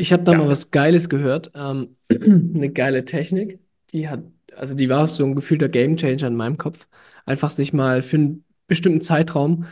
ich 0.00 0.12
habe 0.12 0.24
da 0.24 0.32
ja. 0.32 0.38
mal 0.38 0.48
was 0.48 0.70
Geiles 0.70 1.08
gehört. 1.08 1.52
Ähm, 1.54 1.96
eine 2.10 2.70
geile 2.70 3.04
Technik, 3.04 3.60
die 3.92 4.08
hat, 4.08 4.22
also 4.56 4.74
die 4.74 4.88
war 4.88 5.06
so 5.06 5.24
ein 5.24 5.34
gefühlter 5.34 5.68
Gamechanger 5.68 6.26
in 6.26 6.36
meinem 6.36 6.58
Kopf. 6.58 6.86
Einfach 7.26 7.50
sich 7.50 7.72
mal 7.72 8.02
für 8.02 8.16
einen 8.16 8.44
bestimmten 8.66 9.00
Zeitraum 9.00 9.66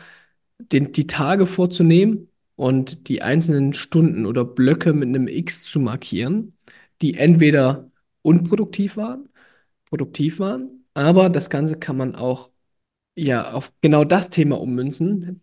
den, 0.59 0.93
die 0.93 1.07
Tage 1.07 1.47
vorzunehmen 1.47 2.29
und 2.57 3.09
die 3.09 3.23
einzelnen 3.23 3.73
Stunden 3.73 4.27
oder 4.27 4.45
Blöcke 4.45 4.93
mit 4.93 5.09
einem 5.09 5.29
X 5.29 5.63
zu 5.63 5.81
markieren, 5.81 6.57
die 7.03 7.15
entweder 7.15 7.91
unproduktiv 8.23 8.97
waren, 8.97 9.29
produktiv 9.87 10.41
waren, 10.41 10.85
aber 10.95 11.31
das 11.31 11.51
Ganze 11.51 11.79
kann 11.79 11.97
man 11.97 12.15
auch 12.17 12.51
ja 13.17 13.53
auf 13.53 13.73
genau 13.81 14.05
das 14.05 14.31
Thema 14.31 14.61
ummünzen, 14.61 15.43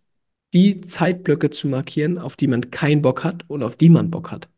die 0.54 0.82
Zeitblöcke 0.82 1.50
zu 1.50 1.68
markieren, 1.68 2.18
auf 2.20 2.36
die 2.36 2.48
man 2.48 2.72
keinen 2.72 3.02
Bock 3.02 3.24
hat 3.24 3.46
und 3.50 3.64
auf 3.64 3.78
die 3.78 3.90
man 3.90 4.12
Bock 4.12 4.32
hat. 4.32 4.50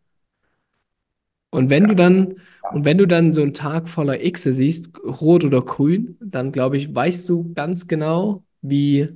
Und 1.50 1.70
wenn 1.70 1.88
du 1.88 1.94
Ja, 1.94 1.96
dann, 1.96 2.36
und 2.72 2.86
wenn 2.86 2.98
du 2.98 3.08
dann 3.08 3.34
so 3.34 3.42
einen 3.42 3.54
Tag 3.54 3.88
voller 3.90 4.18
Xe 4.18 4.54
siehst, 4.54 4.90
rot 5.04 5.44
oder 5.46 5.62
grün, 5.62 6.18
dann 6.20 6.52
glaube 6.52 6.78
ich, 6.78 6.94
weißt 6.94 7.28
du 7.30 7.54
ganz 7.54 7.88
genau, 7.88 8.44
wie, 8.62 9.10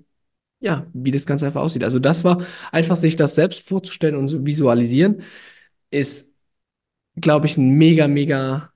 ja, 0.59 0.87
wie 0.93 1.11
das 1.11 1.25
Ganze 1.25 1.47
einfach 1.47 1.61
aussieht. 1.61 1.83
Also 1.83 1.99
das 1.99 2.23
war 2.23 2.43
einfach 2.71 2.95
sich 2.95 3.15
das 3.15 3.35
selbst 3.35 3.67
vorzustellen 3.67 4.15
und 4.15 4.27
zu 4.29 4.45
visualisieren, 4.45 5.23
ist, 5.91 6.33
glaube 7.15 7.47
ich, 7.47 7.57
ein 7.57 7.69
mega, 7.71 8.07
mega 8.07 8.71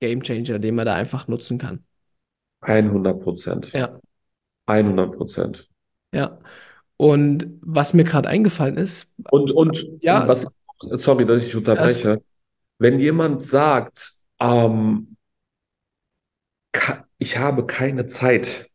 Gamechanger, 0.00 0.58
den 0.58 0.74
man 0.74 0.86
da 0.86 0.94
einfach 0.94 1.28
nutzen 1.28 1.58
kann. 1.58 1.84
100 2.62 3.20
Prozent. 3.20 3.72
Ja, 3.72 4.00
100 4.66 5.16
Prozent. 5.16 5.68
ja. 6.12 6.38
Und 6.96 7.46
was 7.62 7.94
mir 7.94 8.04
gerade 8.04 8.28
eingefallen 8.28 8.76
ist, 8.76 9.08
Und, 9.30 9.52
und 9.52 9.86
ja, 10.00 10.26
was, 10.26 10.48
sorry, 10.80 11.26
dass 11.26 11.44
ich 11.44 11.54
unterbreche. 11.54 12.20
Wenn 12.78 13.00
jemand 13.00 13.44
sagt, 13.44 14.12
ähm, 14.40 15.16
ich 17.18 17.38
habe 17.38 17.66
keine 17.66 18.06
Zeit, 18.06 18.70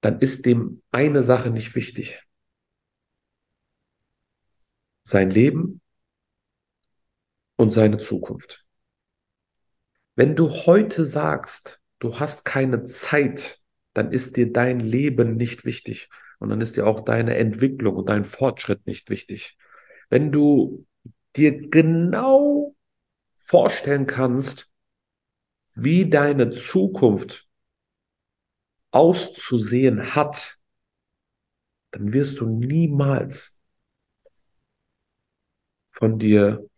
dann 0.00 0.18
ist 0.18 0.44
dem 0.44 0.82
eine 0.90 1.22
Sache 1.22 1.50
nicht 1.50 1.74
wichtig. 1.74 2.20
Sein 5.04 5.30
Leben 5.30 5.80
und 7.56 7.72
seine 7.72 7.98
Zukunft. 7.98 8.66
Wenn 10.16 10.36
du 10.36 10.50
heute 10.50 11.06
sagst, 11.06 11.80
du 12.00 12.18
hast 12.18 12.44
keine 12.44 12.86
Zeit, 12.86 13.60
dann 13.92 14.12
ist 14.12 14.36
dir 14.36 14.52
dein 14.52 14.80
Leben 14.80 15.36
nicht 15.36 15.64
wichtig. 15.64 16.08
Und 16.38 16.48
dann 16.50 16.60
ist 16.60 16.76
dir 16.76 16.86
auch 16.86 17.04
deine 17.04 17.36
Entwicklung 17.36 17.96
und 17.96 18.08
dein 18.08 18.24
Fortschritt 18.24 18.86
nicht 18.86 19.08
wichtig. 19.08 19.56
Wenn 20.10 20.32
du 20.32 20.86
dir 21.36 21.68
genau 21.68 22.74
vorstellen 23.36 24.06
kannst, 24.06 24.70
wie 25.74 26.08
deine 26.08 26.50
Zukunft 26.50 27.48
auszusehen 28.90 30.14
hat, 30.14 30.56
dann 31.90 32.12
wirst 32.12 32.40
du 32.40 32.46
niemals 32.46 33.60
von 35.90 36.18
dir 36.18 36.68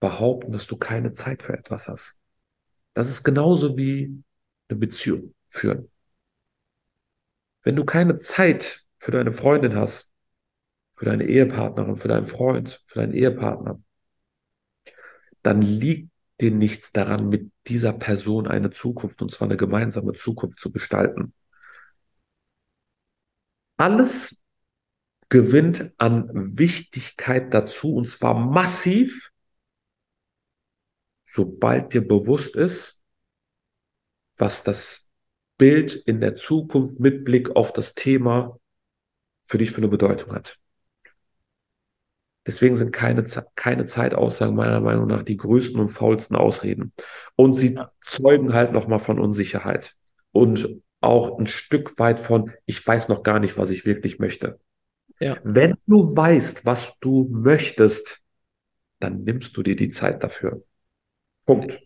behaupten, 0.00 0.52
dass 0.52 0.66
du 0.66 0.76
keine 0.76 1.12
Zeit 1.12 1.42
für 1.42 1.54
etwas 1.54 1.88
hast. 1.88 2.18
Das 2.94 3.08
ist 3.08 3.22
genauso 3.22 3.76
wie 3.76 4.22
eine 4.68 4.78
Beziehung 4.78 5.34
führen. 5.48 5.90
Wenn 7.62 7.76
du 7.76 7.84
keine 7.84 8.16
Zeit 8.18 8.84
für 8.98 9.12
deine 9.12 9.32
Freundin 9.32 9.76
hast, 9.76 10.12
für 10.96 11.06
deine 11.06 11.24
Ehepartnerin, 11.24 11.96
für 11.96 12.08
deinen 12.08 12.26
Freund, 12.26 12.82
für 12.86 13.00
deinen 13.00 13.14
Ehepartner, 13.14 13.82
dann 15.42 15.62
liegt 15.62 16.10
dir 16.40 16.50
nichts 16.50 16.92
daran, 16.92 17.28
mit 17.28 17.52
dieser 17.66 17.92
Person 17.92 18.46
eine 18.46 18.70
Zukunft, 18.70 19.22
und 19.22 19.30
zwar 19.30 19.48
eine 19.48 19.56
gemeinsame 19.56 20.12
Zukunft 20.12 20.58
zu 20.58 20.72
gestalten. 20.72 21.34
Alles 23.76 24.42
gewinnt 25.28 25.94
an 25.98 26.28
Wichtigkeit 26.32 27.54
dazu, 27.54 27.94
und 27.94 28.08
zwar 28.08 28.34
massiv, 28.34 29.30
sobald 31.24 31.94
dir 31.94 32.06
bewusst 32.06 32.56
ist, 32.56 33.02
was 34.36 34.62
das 34.64 35.10
Bild 35.56 35.94
in 35.94 36.20
der 36.20 36.34
Zukunft 36.34 37.00
mit 37.00 37.24
Blick 37.24 37.54
auf 37.56 37.72
das 37.72 37.94
Thema 37.94 38.58
für 39.44 39.58
dich 39.58 39.70
für 39.70 39.78
eine 39.78 39.88
Bedeutung 39.88 40.32
hat. 40.32 40.58
Deswegen 42.46 42.74
sind 42.74 42.92
keine, 42.92 43.24
keine 43.54 43.86
Zeitaussagen 43.86 44.56
meiner 44.56 44.80
Meinung 44.80 45.06
nach 45.06 45.22
die 45.22 45.36
größten 45.36 45.78
und 45.80 45.88
faulsten 45.88 46.34
Ausreden. 46.34 46.92
Und 47.36 47.58
sie 47.58 47.78
zeugen 48.04 48.52
halt 48.52 48.72
nochmal 48.72 48.98
von 48.98 49.20
Unsicherheit 49.20 49.94
und 50.32 50.68
auch 51.00 51.38
ein 51.38 51.46
Stück 51.46 51.98
weit 51.98 52.20
von, 52.20 52.52
ich 52.66 52.84
weiß 52.84 53.08
noch 53.08 53.22
gar 53.22 53.38
nicht, 53.38 53.58
was 53.58 53.70
ich 53.70 53.86
wirklich 53.86 54.18
möchte. 54.18 54.58
ja. 55.20 55.38
Wenn 55.44 55.74
du 55.86 56.16
weißt, 56.16 56.64
was 56.66 56.98
du 57.00 57.28
möchtest, 57.30 58.22
dann 58.98 59.24
nimmst 59.24 59.56
du 59.56 59.62
dir 59.62 59.76
die 59.76 59.90
Zeit 59.90 60.22
dafür. 60.22 60.64
Punkt. 61.44 61.80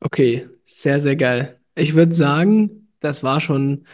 Okay, 0.00 0.48
sehr, 0.64 0.98
sehr 0.98 1.16
geil. 1.16 1.60
Ich 1.74 1.94
würde 1.94 2.14
sagen, 2.14 2.88
das 3.00 3.22
war 3.22 3.40
schon 3.40 3.86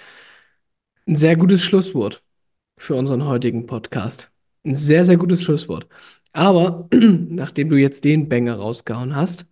ein 1.06 1.16
sehr 1.16 1.36
gutes 1.36 1.64
Schlusswort 1.64 2.22
für 2.76 2.94
unseren 2.94 3.24
heutigen 3.24 3.66
Podcast. 3.66 4.30
Ein 4.66 4.74
sehr, 4.74 5.04
sehr 5.04 5.16
gutes 5.16 5.42
Schlusswort. 5.42 5.86
Aber 6.32 6.88
nachdem 6.92 7.70
du 7.70 7.76
jetzt 7.76 8.04
den 8.04 8.28
Banger 8.28 8.56
rausgehauen 8.56 9.14
hast, 9.14 9.46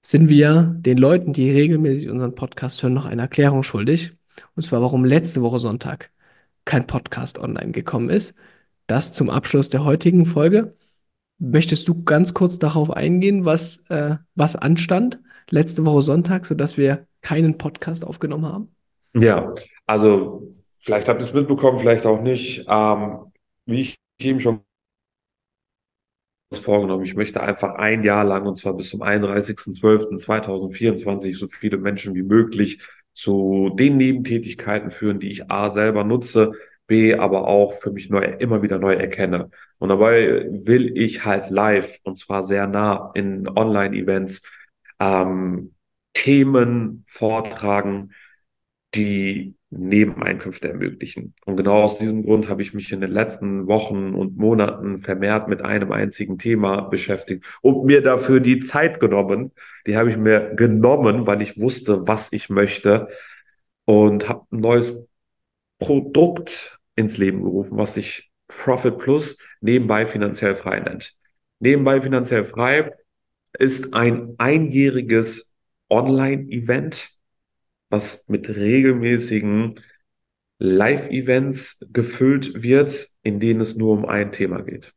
sind 0.00 0.28
wir 0.28 0.74
den 0.78 0.96
Leuten, 0.96 1.32
die 1.32 1.50
regelmäßig 1.50 2.08
unseren 2.08 2.34
Podcast 2.34 2.82
hören, 2.82 2.94
noch 2.94 3.04
eine 3.04 3.22
Erklärung 3.22 3.64
schuldig. 3.64 4.12
Und 4.54 4.62
zwar, 4.62 4.80
warum 4.80 5.04
letzte 5.04 5.42
Woche 5.42 5.60
Sonntag 5.60 6.10
kein 6.64 6.86
Podcast 6.86 7.38
online 7.38 7.72
gekommen 7.72 8.10
ist. 8.10 8.34
Das 8.86 9.14
zum 9.14 9.30
Abschluss 9.30 9.70
der 9.70 9.84
heutigen 9.84 10.26
Folge. 10.26 10.76
Möchtest 11.38 11.88
du 11.88 12.04
ganz 12.04 12.34
kurz 12.34 12.58
darauf 12.58 12.90
eingehen, 12.90 13.44
was, 13.44 13.84
äh, 13.88 14.16
was 14.34 14.54
anstand 14.54 15.18
letzte 15.50 15.84
Woche 15.86 16.02
Sonntag, 16.02 16.44
sodass 16.44 16.76
wir 16.76 17.06
keinen 17.22 17.56
Podcast 17.56 18.04
aufgenommen 18.04 18.46
haben? 18.46 18.74
Ja, 19.14 19.54
also 19.86 20.50
vielleicht 20.78 21.08
habt 21.08 21.22
ihr 21.22 21.26
es 21.26 21.32
mitbekommen, 21.32 21.78
vielleicht 21.78 22.04
auch 22.04 22.20
nicht. 22.20 22.66
Ähm, 22.68 23.32
wie 23.64 23.80
ich 23.80 23.96
eben 24.20 24.40
schon 24.40 24.64
vorgenommen. 26.52 27.04
Ich 27.04 27.14
möchte 27.14 27.42
einfach 27.42 27.74
ein 27.74 28.02
Jahr 28.04 28.24
lang, 28.24 28.46
und 28.46 28.56
zwar 28.56 28.74
bis 28.74 28.90
zum 28.90 29.02
31.12.2024, 29.02 31.36
so 31.36 31.48
viele 31.48 31.78
Menschen 31.78 32.14
wie 32.14 32.22
möglich 32.22 32.80
zu 33.12 33.70
den 33.74 33.96
Nebentätigkeiten 33.96 34.90
führen, 34.90 35.20
die 35.20 35.30
ich 35.30 35.50
A 35.50 35.70
selber 35.70 36.04
nutze, 36.04 36.52
B 36.86 37.14
aber 37.14 37.46
auch 37.46 37.74
für 37.74 37.92
mich 37.92 38.08
neu, 38.08 38.22
immer 38.22 38.62
wieder 38.62 38.78
neu 38.78 38.94
erkenne. 38.94 39.50
Und 39.78 39.90
dabei 39.90 40.46
will 40.50 40.96
ich 40.96 41.24
halt 41.24 41.50
live, 41.50 41.98
und 42.04 42.18
zwar 42.18 42.42
sehr 42.44 42.66
nah 42.66 43.10
in 43.14 43.48
Online-Events, 43.48 44.42
ähm, 44.98 45.74
Themen 46.14 47.04
vortragen, 47.06 48.12
die 48.94 49.57
Nebeneinkünfte 49.70 50.68
ermöglichen. 50.68 51.34
Und 51.44 51.56
genau 51.56 51.82
aus 51.82 51.98
diesem 51.98 52.24
Grund 52.24 52.48
habe 52.48 52.62
ich 52.62 52.72
mich 52.72 52.90
in 52.92 53.00
den 53.00 53.10
letzten 53.10 53.66
Wochen 53.66 54.14
und 54.14 54.38
Monaten 54.38 54.98
vermehrt 54.98 55.48
mit 55.48 55.62
einem 55.62 55.92
einzigen 55.92 56.38
Thema 56.38 56.80
beschäftigt 56.82 57.44
und 57.60 57.84
mir 57.84 58.02
dafür 58.02 58.40
die 58.40 58.60
Zeit 58.60 58.98
genommen. 58.98 59.52
Die 59.86 59.96
habe 59.96 60.08
ich 60.08 60.16
mir 60.16 60.54
genommen, 60.54 61.26
weil 61.26 61.42
ich 61.42 61.60
wusste, 61.60 62.08
was 62.08 62.32
ich 62.32 62.48
möchte 62.48 63.08
und 63.84 64.28
habe 64.28 64.46
ein 64.52 64.60
neues 64.60 65.06
Produkt 65.78 66.78
ins 66.94 67.18
Leben 67.18 67.42
gerufen, 67.42 67.76
was 67.76 67.94
sich 67.94 68.30
Profit 68.48 68.98
Plus 68.98 69.38
nebenbei 69.60 70.06
finanziell 70.06 70.54
frei 70.54 70.80
nennt. 70.80 71.14
Nebenbei 71.60 72.00
finanziell 72.00 72.44
frei 72.44 72.92
ist 73.58 73.94
ein 73.94 74.34
einjähriges 74.38 75.52
Online-Event, 75.90 77.17
was 77.90 78.28
mit 78.28 78.48
regelmäßigen 78.48 79.80
Live-Events 80.58 81.86
gefüllt 81.92 82.62
wird, 82.62 83.08
in 83.22 83.40
denen 83.40 83.60
es 83.60 83.76
nur 83.76 83.92
um 83.92 84.04
ein 84.06 84.32
Thema 84.32 84.62
geht. 84.62 84.94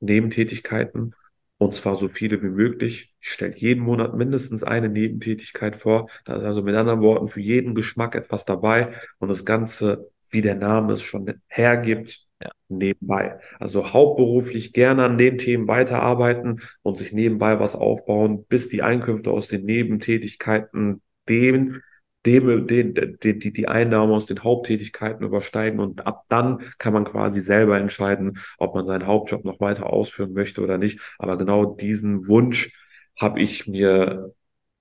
Nebentätigkeiten 0.00 1.14
und 1.58 1.74
zwar 1.74 1.94
so 1.94 2.08
viele 2.08 2.42
wie 2.42 2.48
möglich. 2.48 3.14
Ich 3.20 3.30
stelle 3.30 3.56
jeden 3.56 3.84
Monat 3.84 4.16
mindestens 4.16 4.64
eine 4.64 4.88
Nebentätigkeit 4.88 5.76
vor. 5.76 6.08
Da 6.24 6.36
ist 6.36 6.42
also 6.42 6.62
mit 6.62 6.74
anderen 6.74 7.02
Worten 7.02 7.28
für 7.28 7.40
jeden 7.40 7.74
Geschmack 7.74 8.16
etwas 8.16 8.44
dabei 8.44 8.94
und 9.18 9.28
das 9.28 9.44
Ganze, 9.44 10.10
wie 10.30 10.40
der 10.40 10.56
Name 10.56 10.94
es 10.94 11.02
schon 11.02 11.40
hergibt, 11.46 12.26
Ja. 12.42 12.50
nebenbei. 12.68 13.38
Also 13.60 13.92
hauptberuflich 13.92 14.72
gerne 14.72 15.04
an 15.04 15.18
den 15.18 15.38
Themen 15.38 15.68
weiterarbeiten 15.68 16.62
und 16.82 16.98
sich 16.98 17.12
nebenbei 17.12 17.60
was 17.60 17.76
aufbauen, 17.76 18.44
bis 18.48 18.68
die 18.68 18.82
Einkünfte 18.82 19.30
aus 19.30 19.46
den 19.46 19.64
Nebentätigkeiten 19.64 21.00
dem 21.28 21.80
dem, 22.26 22.66
den, 22.66 22.94
den, 22.94 23.40
die, 23.40 23.52
die 23.52 23.68
Einnahmen 23.68 24.12
aus 24.12 24.26
den 24.26 24.44
Haupttätigkeiten 24.44 25.24
übersteigen 25.24 25.80
und 25.80 26.06
ab 26.06 26.24
dann 26.28 26.60
kann 26.78 26.92
man 26.92 27.04
quasi 27.04 27.40
selber 27.40 27.78
entscheiden, 27.78 28.38
ob 28.58 28.74
man 28.74 28.86
seinen 28.86 29.06
Hauptjob 29.06 29.44
noch 29.44 29.60
weiter 29.60 29.92
ausführen 29.92 30.32
möchte 30.32 30.60
oder 30.62 30.78
nicht. 30.78 31.00
Aber 31.18 31.36
genau 31.36 31.64
diesen 31.64 32.28
Wunsch 32.28 32.72
habe 33.20 33.40
ich 33.40 33.66
mir 33.66 34.32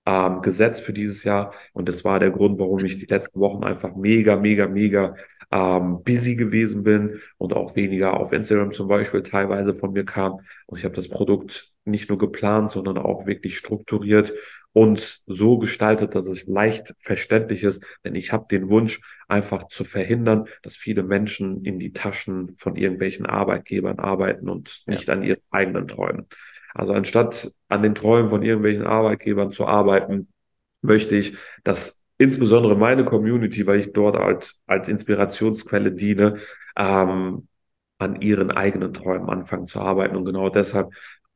ähm, 0.06 0.42
gesetzt 0.42 0.82
für 0.84 0.94
dieses 0.94 1.24
Jahr 1.24 1.54
und 1.74 1.88
das 1.90 2.04
war 2.06 2.20
der 2.20 2.32
Grund, 2.32 2.60
warum 2.60 2.84
ich 2.86 2.98
die 2.98 3.06
letzten 3.06 3.40
Wochen 3.40 3.64
einfach 3.64 3.96
mega, 3.96 4.36
mega, 4.36 4.68
mega 4.68 5.16
ähm, 5.52 6.04
busy 6.04 6.36
gewesen 6.36 6.84
bin 6.84 7.22
und 7.38 7.54
auch 7.54 7.76
weniger 7.76 8.20
auf 8.20 8.32
Instagram 8.32 8.72
zum 8.72 8.88
Beispiel 8.88 9.24
teilweise 9.24 9.74
von 9.74 9.94
mir 9.94 10.06
kam. 10.06 10.40
Und 10.66 10.78
ich 10.78 10.86
habe 10.86 10.96
das 10.96 11.10
Produkt 11.10 11.72
nicht 11.86 12.10
nur 12.10 12.18
geplant, 12.18 12.72
sondern 12.72 12.98
auch 12.98 13.26
wirklich 13.26 13.58
strukturiert 13.58 14.34
und 14.74 15.22
so 15.26 15.58
gestaltet, 15.58 16.16
dass 16.16 16.28
es 16.28 16.48
leicht 16.48 16.94
verständlich 16.98 17.64
ist. 17.64 17.86
Denn 18.06 18.16
ich 18.16 18.32
habe 18.32 18.46
den 18.50 18.70
Wunsch, 18.70 19.02
einfach 19.28 19.68
zu 19.68 19.84
verhindern, 19.84 20.46
dass 20.62 20.76
viele 20.76 21.04
Menschen 21.04 21.64
in 21.64 21.80
die 21.80 21.94
Taschen 21.94 22.56
von 22.58 22.76
irgendwelchen 22.76 23.26
Arbeitgebern 23.26 24.00
arbeiten 24.00 24.50
und 24.50 24.84
nicht 24.86 25.08
ja. 25.08 25.14
an 25.14 25.24
ihren 25.24 25.42
eigenen 25.50 25.88
Träumen. 25.88 26.28
Also 26.74 26.94
anstatt 26.94 27.52
an 27.68 27.84
den 27.84 27.96
Träumen 27.96 28.30
von 28.30 28.44
irgendwelchen 28.44 28.86
Arbeitgebern 28.86 29.52
zu 29.52 29.66
arbeiten, 29.66 30.30
möchte 30.82 31.16
ich, 31.16 31.36
dass 31.64 32.02
insbesondere 32.18 32.78
meine 32.78 33.04
Community, 33.04 33.66
weil 33.68 33.80
ich 33.80 33.94
dort 33.94 34.16
als, 34.16 34.62
als 34.68 34.88
Inspirationsquelle 34.88 35.92
diene, 35.92 36.38
ähm, 36.78 37.48
an 37.98 38.22
ihren 38.22 38.52
eigenen 38.52 38.94
Träumen 38.94 39.30
anfangen 39.30 39.68
zu 39.68 39.80
arbeiten. 39.80 40.16
Und 40.16 40.26
genau 40.26 40.50
deshalb 40.50 40.92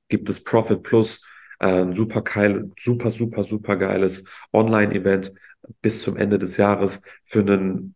gibt 0.10 0.30
es 0.30 0.44
Profit 0.44 0.84
Plus, 0.84 1.22
ein 1.60 1.94
super 1.94 2.22
geil, 2.22 2.72
super, 2.80 3.12
super, 3.12 3.44
super 3.44 3.78
geiles 3.78 4.26
Online-Event 4.54 5.34
bis 5.82 6.02
zum 6.02 6.18
Ende 6.18 6.40
des 6.40 6.58
Jahres 6.58 7.02
für 7.24 7.40
einen 7.40 7.96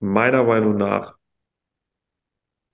meiner 0.00 0.44
Meinung 0.44 0.76
nach 0.76 1.16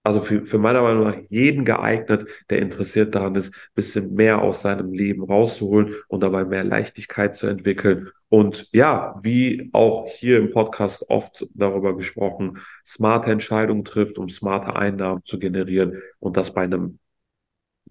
also 0.04 0.20
für, 0.20 0.44
für 0.44 0.58
meiner 0.58 0.82
Meinung 0.82 1.04
nach 1.04 1.16
jeden 1.28 1.64
geeignet, 1.64 2.26
der 2.50 2.58
interessiert 2.58 3.14
daran 3.14 3.34
ist, 3.36 3.54
bisschen 3.74 4.14
mehr 4.14 4.42
aus 4.42 4.62
seinem 4.62 4.92
Leben 4.92 5.22
rauszuholen 5.22 5.94
und 6.08 6.22
dabei 6.22 6.44
mehr 6.44 6.64
Leichtigkeit 6.64 7.36
zu 7.36 7.46
entwickeln. 7.46 8.10
Und 8.28 8.68
ja, 8.72 9.18
wie 9.22 9.70
auch 9.72 10.08
hier 10.08 10.38
im 10.38 10.50
Podcast 10.50 11.08
oft 11.08 11.46
darüber 11.54 11.96
gesprochen, 11.96 12.58
smarte 12.84 13.30
Entscheidungen 13.30 13.84
trifft, 13.84 14.18
um 14.18 14.28
smarte 14.28 14.74
Einnahmen 14.74 15.22
zu 15.24 15.38
generieren 15.38 16.02
und 16.18 16.36
das 16.36 16.52
bei 16.52 16.62
einem 16.62 16.98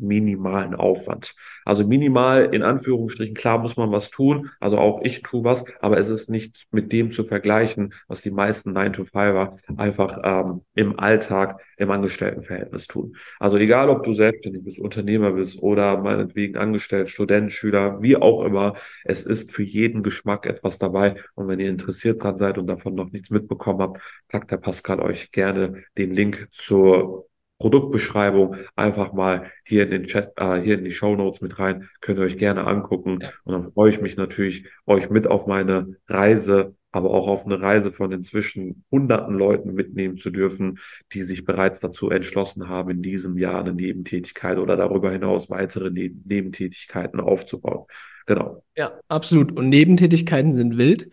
minimalen 0.01 0.75
Aufwand. 0.75 1.35
Also 1.65 1.85
minimal 1.85 2.53
in 2.53 2.63
Anführungsstrichen, 2.63 3.35
klar 3.35 3.59
muss 3.59 3.77
man 3.77 3.91
was 3.91 4.09
tun, 4.09 4.49
also 4.59 4.77
auch 4.77 5.01
ich 5.03 5.21
tue 5.21 5.43
was, 5.43 5.63
aber 5.79 5.97
es 5.97 6.09
ist 6.09 6.29
nicht 6.29 6.65
mit 6.71 6.91
dem 6.91 7.11
zu 7.11 7.23
vergleichen, 7.23 7.93
was 8.07 8.21
die 8.21 8.31
meisten 8.31 8.75
9-to-5er 8.75 9.57
einfach 9.77 10.19
ähm, 10.23 10.61
im 10.75 10.99
Alltag, 10.99 11.61
im 11.77 11.91
Angestelltenverhältnis 11.91 12.87
tun. 12.87 13.15
Also 13.39 13.57
egal, 13.57 13.89
ob 13.89 14.03
du 14.03 14.13
selbstständig 14.13 14.63
bist, 14.63 14.79
Unternehmer 14.79 15.33
bist 15.33 15.61
oder 15.61 15.97
meinetwegen 15.97 16.57
angestellt, 16.57 17.09
Student, 17.09 17.51
Schüler, 17.51 18.01
wie 18.01 18.17
auch 18.17 18.43
immer, 18.43 18.75
es 19.03 19.25
ist 19.25 19.51
für 19.51 19.63
jeden 19.63 20.03
Geschmack 20.03 20.45
etwas 20.45 20.77
dabei 20.77 21.15
und 21.35 21.47
wenn 21.47 21.59
ihr 21.59 21.69
interessiert 21.69 22.23
dran 22.23 22.37
seid 22.37 22.57
und 22.57 22.67
davon 22.67 22.95
noch 22.95 23.11
nichts 23.11 23.29
mitbekommen 23.29 23.81
habt, 23.81 24.01
packt 24.27 24.51
der 24.51 24.57
Pascal 24.57 24.99
euch 24.99 25.31
gerne 25.31 25.83
den 25.97 26.11
Link 26.11 26.47
zur 26.51 27.31
Produktbeschreibung 27.62 28.56
einfach 28.76 29.13
mal 29.13 29.52
hier 29.63 29.84
in 29.84 29.91
den 29.91 30.04
Chat, 30.06 30.34
äh, 30.36 30.60
hier 30.62 30.78
in 30.78 30.84
die 30.84 30.91
Show 30.91 31.15
Notes 31.15 31.41
mit 31.41 31.60
rein. 31.60 31.88
Könnt 32.02 32.19
ihr 32.19 32.26
euch 32.26 32.38
gerne 32.38 32.65
angucken. 32.65 33.19
Und 33.43 33.54
dann 33.54 33.71
freue 33.71 33.91
ich 33.91 34.02
mich 34.02 34.17
natürlich, 34.17 34.65
euch 34.86 35.10
mit 35.10 35.28
auf 35.28 35.47
meine 35.47 35.95
Reise, 36.08 36.76
aber 36.91 37.12
auch 37.12 37.28
auf 37.28 37.45
eine 37.45 37.62
Reise 37.62 37.91
von 37.91 38.12
inzwischen 38.12 38.84
hunderten 38.91 39.36
Leuten 39.36 39.74
mitnehmen 39.74 40.17
zu 40.17 40.32
dürfen, 40.32 40.80
die 41.13 41.24
sich 41.24 41.45
bereits 41.45 41.80
dazu 41.80 42.10
entschlossen 42.10 42.67
haben, 42.67 42.89
in 42.89 43.02
diesem 43.02 43.38
Jahr 43.38 43.62
eine 43.62 43.74
Nebentätigkeit 43.74 44.58
oder 44.58 44.76
darüber 44.76 45.12
hinaus 45.12 45.50
weitere 45.50 45.91
ne 45.91 46.12
Nebentätigkeiten 46.26 47.19
aufzubauen. 47.19 47.86
Genau. 48.26 48.63
Ja, 48.76 49.00
absolut. 49.08 49.52
Und 49.52 49.69
Nebentätigkeiten 49.69 50.54
sind 50.54 50.78
wild. 50.78 51.10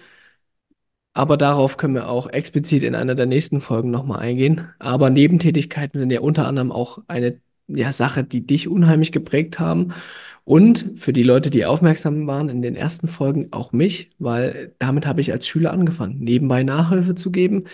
Aber 1.15 1.37
darauf 1.37 1.77
können 1.77 1.95
wir 1.95 2.09
auch 2.09 2.29
explizit 2.29 2.83
in 2.83 2.95
einer 2.95 3.15
der 3.15 3.27
nächsten 3.27 3.61
Folgen 3.61 3.91
nochmal 3.91 4.21
eingehen. 4.21 4.69
Aber 4.79 5.11
Nebentätigkeiten 5.11 5.99
sind 5.99 6.13
ja 6.13 6.21
unter 6.21 6.47
anderem 6.47 6.71
auch 6.71 7.01
eine 7.09 7.41
ja, 7.67 7.93
Sache, 7.93 8.25
die 8.25 8.47
dich 8.47 8.69
unheimlich 8.69 9.13
geprägt 9.13 9.59
haben. 9.59 9.93
Und 10.45 10.93
für 10.97 11.13
die 11.13 11.25
Leute, 11.25 11.51
die 11.51 11.67
aufmerksam 11.67 12.27
waren 12.27 12.49
in 12.49 12.63
den 12.63 12.75
ersten 12.75 13.07
Folgen, 13.07 13.49
auch 13.51 13.73
mich, 13.73 14.11
weil 14.19 14.75
damit 14.79 15.07
habe 15.07 15.21
ich 15.21 15.33
als 15.33 15.47
Schüler 15.47 15.73
angefangen, 15.73 16.21
nebenbei 16.21 16.63
Nachhilfe 16.63 17.15
zu 17.15 17.31
geben, 17.31 17.65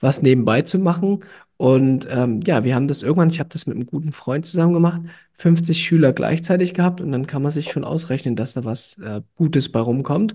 was 0.00 0.20
nebenbei 0.20 0.62
zu 0.62 0.78
machen 0.80 1.20
und 1.56 2.06
ähm, 2.10 2.40
ja, 2.44 2.64
wir 2.64 2.74
haben 2.74 2.88
das 2.88 3.02
irgendwann, 3.02 3.30
ich 3.30 3.38
habe 3.38 3.48
das 3.50 3.66
mit 3.66 3.76
einem 3.76 3.86
guten 3.86 4.12
Freund 4.12 4.44
zusammen 4.46 4.74
gemacht, 4.74 5.02
50 5.34 5.84
Schüler 5.84 6.12
gleichzeitig 6.12 6.74
gehabt 6.74 7.00
und 7.00 7.12
dann 7.12 7.26
kann 7.26 7.42
man 7.42 7.52
sich 7.52 7.70
schon 7.70 7.84
ausrechnen, 7.84 8.36
dass 8.36 8.54
da 8.54 8.64
was 8.64 8.98
äh, 8.98 9.22
Gutes 9.36 9.70
bei 9.70 9.80
rumkommt. 9.80 10.34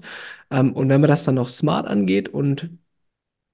Ähm, 0.50 0.74
und 0.74 0.90
wenn 0.90 1.02
man 1.02 1.10
das 1.10 1.26
dann 1.26 1.36
noch 1.36 1.50
smart 1.50 1.88
angeht 1.88 2.30
und 2.30 2.70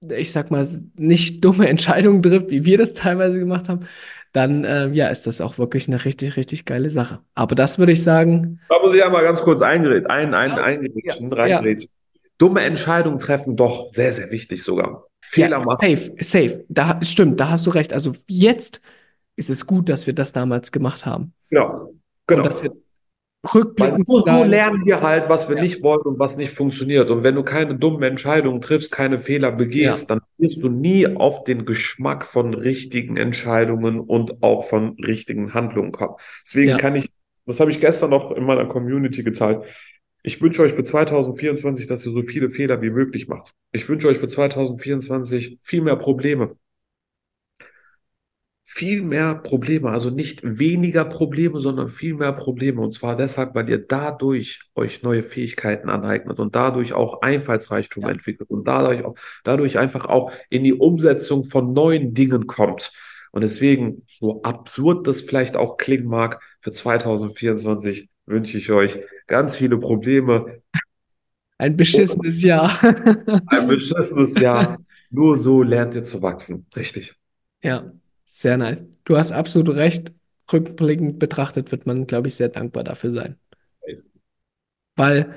ich 0.08 0.30
sag 0.32 0.50
mal, 0.50 0.66
nicht 0.96 1.44
dumme 1.44 1.68
Entscheidungen 1.68 2.22
trifft, 2.22 2.50
wie 2.50 2.64
wir 2.64 2.78
das 2.78 2.92
teilweise 2.94 3.38
gemacht 3.38 3.68
haben, 3.68 3.86
dann 4.32 4.64
äh, 4.64 4.88
ja, 4.88 5.08
ist 5.08 5.26
das 5.26 5.40
auch 5.40 5.58
wirklich 5.58 5.88
eine 5.88 6.04
richtig, 6.04 6.36
richtig 6.36 6.66
geile 6.66 6.90
Sache. 6.90 7.20
Aber 7.34 7.54
das 7.54 7.78
würde 7.78 7.92
ich 7.92 8.02
sagen. 8.02 8.60
Da 8.68 8.78
muss 8.80 8.94
ich 8.94 9.02
einmal 9.02 9.22
ganz 9.22 9.40
kurz 9.42 9.62
eingeredet, 9.62 10.10
ein, 10.10 10.34
ein, 10.34 10.52
eingrätschen, 10.52 11.32
ja, 11.32 11.46
ja. 11.62 11.76
Dumme 12.38 12.60
Entscheidungen 12.60 13.18
treffen, 13.18 13.56
doch 13.56 13.88
sehr, 13.90 14.12
sehr 14.12 14.30
wichtig 14.30 14.62
sogar. 14.62 15.06
Fehler 15.28 15.58
ja, 15.58 15.58
machen. 15.60 15.96
Safe, 15.96 16.12
safe. 16.20 16.64
Da 16.68 17.00
stimmt, 17.02 17.40
da 17.40 17.50
hast 17.50 17.66
du 17.66 17.70
recht. 17.70 17.92
Also 17.92 18.12
jetzt 18.28 18.80
ist 19.36 19.50
es 19.50 19.66
gut, 19.66 19.88
dass 19.88 20.06
wir 20.06 20.14
das 20.14 20.32
damals 20.32 20.72
gemacht 20.72 21.04
haben. 21.06 21.32
Genau. 21.50 21.92
genau. 22.26 22.42
Und 22.42 22.46
dass 22.46 22.62
wir 22.62 22.72
rückblickend 23.54 24.08
Weil 24.08 24.22
so 24.22 24.44
lernen 24.44 24.84
wir 24.84 25.00
halt, 25.02 25.28
was 25.28 25.48
wir 25.48 25.56
ja. 25.56 25.62
nicht 25.62 25.82
wollen 25.82 26.02
und 26.02 26.18
was 26.18 26.36
nicht 26.36 26.52
funktioniert. 26.52 27.10
Und 27.10 27.22
wenn 27.22 27.34
du 27.34 27.42
keine 27.42 27.76
dummen 27.76 28.02
Entscheidungen 28.02 28.60
triffst, 28.60 28.90
keine 28.90 29.18
Fehler 29.18 29.52
begehst, 29.52 30.08
ja. 30.08 30.16
dann 30.16 30.20
wirst 30.38 30.62
du 30.62 30.68
nie 30.68 31.06
auf 31.06 31.44
den 31.44 31.64
Geschmack 31.64 32.24
von 32.24 32.54
richtigen 32.54 33.16
Entscheidungen 33.16 34.00
und 34.00 34.42
auch 34.42 34.64
von 34.64 34.96
richtigen 35.00 35.54
Handlungen 35.54 35.92
kommen. 35.92 36.14
Deswegen 36.44 36.76
kann 36.78 36.96
ich, 36.96 37.10
das 37.46 37.60
habe 37.60 37.70
ich 37.70 37.80
gestern 37.80 38.10
noch 38.10 38.32
in 38.32 38.44
meiner 38.44 38.66
Community 38.66 39.22
geteilt. 39.22 39.62
Ich 40.26 40.42
wünsche 40.42 40.60
euch 40.62 40.72
für 40.72 40.82
2024, 40.82 41.86
dass 41.86 42.04
ihr 42.04 42.10
so 42.10 42.20
viele 42.22 42.50
Fehler 42.50 42.82
wie 42.82 42.90
möglich 42.90 43.28
macht. 43.28 43.54
Ich 43.70 43.88
wünsche 43.88 44.08
euch 44.08 44.18
für 44.18 44.26
2024 44.26 45.60
viel 45.62 45.82
mehr 45.82 45.94
Probleme. 45.94 46.56
Viel 48.64 49.02
mehr 49.02 49.36
Probleme, 49.36 49.88
also 49.90 50.10
nicht 50.10 50.40
weniger 50.42 51.04
Probleme, 51.04 51.60
sondern 51.60 51.88
viel 51.88 52.14
mehr 52.14 52.32
Probleme. 52.32 52.80
Und 52.80 52.92
zwar 52.92 53.14
deshalb, 53.14 53.54
weil 53.54 53.70
ihr 53.70 53.78
dadurch 53.78 54.62
euch 54.74 55.04
neue 55.04 55.22
Fähigkeiten 55.22 55.88
aneignet 55.88 56.40
und 56.40 56.56
dadurch 56.56 56.92
auch 56.92 57.22
Einfallsreichtum 57.22 58.02
ja. 58.02 58.10
entwickelt 58.10 58.50
und 58.50 58.66
dadurch, 58.66 59.04
auch, 59.04 59.14
dadurch 59.44 59.78
einfach 59.78 60.06
auch 60.06 60.32
in 60.50 60.64
die 60.64 60.74
Umsetzung 60.74 61.44
von 61.44 61.72
neuen 61.72 62.14
Dingen 62.14 62.48
kommt. 62.48 62.90
Und 63.30 63.42
deswegen, 63.42 64.02
so 64.08 64.42
absurd 64.42 65.06
das 65.06 65.20
vielleicht 65.20 65.56
auch 65.56 65.76
klingen 65.76 66.08
mag, 66.08 66.42
für 66.60 66.72
2024 66.72 68.08
wünsche 68.26 68.58
ich 68.58 68.70
euch 68.70 68.98
ganz 69.26 69.56
viele 69.56 69.78
Probleme. 69.78 70.62
Ein 71.58 71.76
beschissenes 71.76 72.42
Jahr. 72.42 72.82
Ein 73.46 73.68
beschissenes 73.68 74.38
Jahr. 74.38 74.78
Nur 75.10 75.38
so 75.38 75.62
lernt 75.62 75.94
ihr 75.94 76.04
zu 76.04 76.20
wachsen. 76.20 76.66
Richtig. 76.74 77.14
Ja, 77.62 77.92
sehr 78.24 78.58
nice. 78.58 78.84
Du 79.04 79.16
hast 79.16 79.32
absolut 79.32 79.74
recht. 79.74 80.12
Rückblickend 80.52 81.18
betrachtet 81.18 81.72
wird 81.72 81.86
man, 81.86 82.06
glaube 82.06 82.28
ich, 82.28 82.34
sehr 82.34 82.48
dankbar 82.48 82.84
dafür 82.84 83.10
sein. 83.10 83.36
Weil 84.94 85.34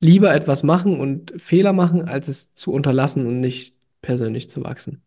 lieber 0.00 0.34
etwas 0.34 0.62
machen 0.62 0.98
und 0.98 1.40
Fehler 1.40 1.72
machen, 1.72 2.02
als 2.02 2.28
es 2.28 2.54
zu 2.54 2.72
unterlassen 2.72 3.26
und 3.26 3.40
nicht 3.40 3.76
persönlich 4.00 4.50
zu 4.50 4.64
wachsen. 4.64 5.02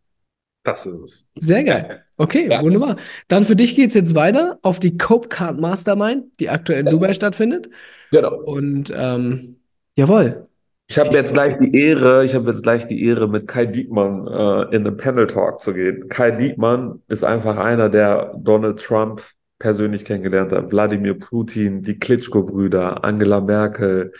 Das 0.63 0.85
ist 0.85 0.99
es. 1.01 1.29
Sehr 1.39 1.63
geil. 1.63 2.05
Okay, 2.17 2.47
ja. 2.51 2.61
wunderbar. 2.61 2.97
Dann 3.29 3.45
für 3.45 3.55
dich 3.55 3.75
geht 3.75 3.87
es 3.87 3.95
jetzt 3.95 4.13
weiter 4.13 4.59
auf 4.61 4.79
die 4.79 4.95
Cope 4.95 5.27
Card 5.27 5.59
Mastermind, 5.59 6.25
die 6.39 6.49
aktuell 6.51 6.81
in 6.81 6.85
ja. 6.85 6.91
Dubai 6.91 7.13
stattfindet. 7.13 7.67
Genau. 8.11 8.35
Und 8.43 8.93
ähm, 8.95 9.55
jawohl. 9.95 10.47
Ich 10.87 10.99
habe 10.99 11.15
jetzt 11.15 11.33
gleich 11.33 11.57
die 11.57 11.75
Ehre, 11.75 12.23
ich 12.23 12.35
habe 12.35 12.51
jetzt 12.51 12.61
gleich 12.61 12.85
die 12.85 13.03
Ehre, 13.03 13.27
mit 13.27 13.47
Kai 13.47 13.65
Diekmann 13.65 14.27
äh, 14.27 14.75
in 14.75 14.85
einen 14.85 14.97
Panel 14.97 15.25
Talk 15.25 15.61
zu 15.61 15.73
gehen. 15.73 16.09
Kai 16.09 16.29
Diekmann 16.29 17.01
ist 17.07 17.23
einfach 17.23 17.57
einer, 17.57 17.89
der 17.89 18.35
Donald 18.37 18.79
Trump 18.79 19.23
persönlich 19.57 20.05
kennengelernt 20.05 20.51
hat, 20.51 20.69
Wladimir 20.71 21.17
Putin, 21.17 21.81
die 21.81 21.97
Klitschko-Brüder, 21.97 23.03
Angela 23.03 23.41
Merkel, 23.41 24.11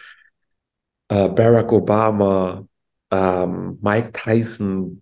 äh, 1.10 1.28
Barack 1.30 1.72
Obama, 1.72 2.66
ähm, 3.12 3.78
Mike 3.82 4.12
Tyson, 4.14 5.02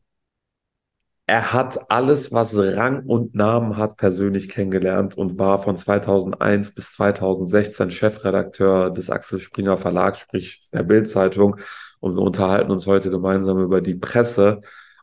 er 1.29 1.53
hat 1.53 1.91
alles, 1.91 2.31
was 2.31 2.57
Rang 2.57 3.05
und 3.05 3.35
Namen 3.35 3.77
hat, 3.77 3.97
persönlich 3.97 4.49
kennengelernt 4.49 5.15
und 5.15 5.37
war 5.37 5.59
von 5.59 5.77
2001 5.77 6.73
bis 6.73 6.93
2016 6.93 7.91
Chefredakteur 7.91 8.89
des 8.89 9.11
Axel 9.11 9.39
Springer 9.39 9.77
Verlags, 9.77 10.19
sprich 10.19 10.67
der 10.73 10.81
Bildzeitung. 10.81 11.57
Und 11.99 12.15
wir 12.15 12.23
unterhalten 12.23 12.71
uns 12.71 12.87
heute 12.87 13.11
gemeinsam 13.11 13.59
über 13.59 13.79
die 13.81 13.93
Presse. 13.93 14.61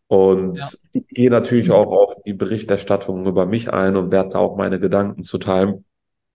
Und 0.09 0.59
ja. 0.59 0.69
ich 0.93 1.07
gehe 1.07 1.31
natürlich 1.31 1.71
auch 1.71 1.93
auf 1.93 2.17
die 2.25 2.35
Berichterstattung 2.35 3.25
über 3.27 3.47
mich 3.47 3.73
ein 3.73 3.95
und 3.95 4.11
werde 4.11 4.31
da 4.31 4.39
auch 4.41 4.57
meine 4.57 4.81
Gedanken 4.81 5.23
zu 5.23 5.39
teilen. 5.39 5.85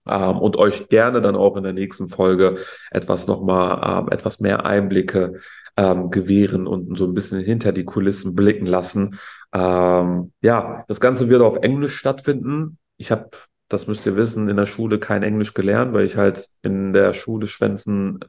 Ähm, 0.08 0.38
und 0.38 0.56
euch 0.56 0.88
gerne 0.88 1.20
dann 1.20 1.36
auch 1.36 1.56
in 1.58 1.64
der 1.64 1.74
nächsten 1.74 2.08
Folge 2.08 2.56
etwas 2.90 3.26
nochmal, 3.26 4.04
ähm, 4.04 4.08
etwas 4.10 4.40
mehr 4.40 4.64
Einblicke 4.64 5.40
ähm, 5.76 6.10
gewähren 6.10 6.66
und 6.66 6.96
so 6.96 7.06
ein 7.06 7.14
bisschen 7.14 7.40
hinter 7.40 7.72
die 7.72 7.84
Kulissen 7.84 8.34
blicken 8.34 8.66
lassen. 8.66 9.18
Ähm, 9.52 10.32
ja, 10.40 10.84
das 10.88 11.00
Ganze 11.00 11.28
wird 11.28 11.42
auf 11.42 11.56
Englisch 11.56 11.96
stattfinden. 11.96 12.78
Ich 12.96 13.10
habe, 13.10 13.30
das 13.68 13.86
müsst 13.86 14.06
ihr 14.06 14.16
wissen, 14.16 14.48
in 14.48 14.56
der 14.56 14.66
Schule 14.66 14.98
kein 14.98 15.22
Englisch 15.22 15.54
gelernt, 15.54 15.92
weil 15.92 16.06
ich 16.06 16.16
halt 16.16 16.46
in 16.62 16.92
der 16.92 17.12
Schule 17.14 17.46
Schwänzen 17.46 18.20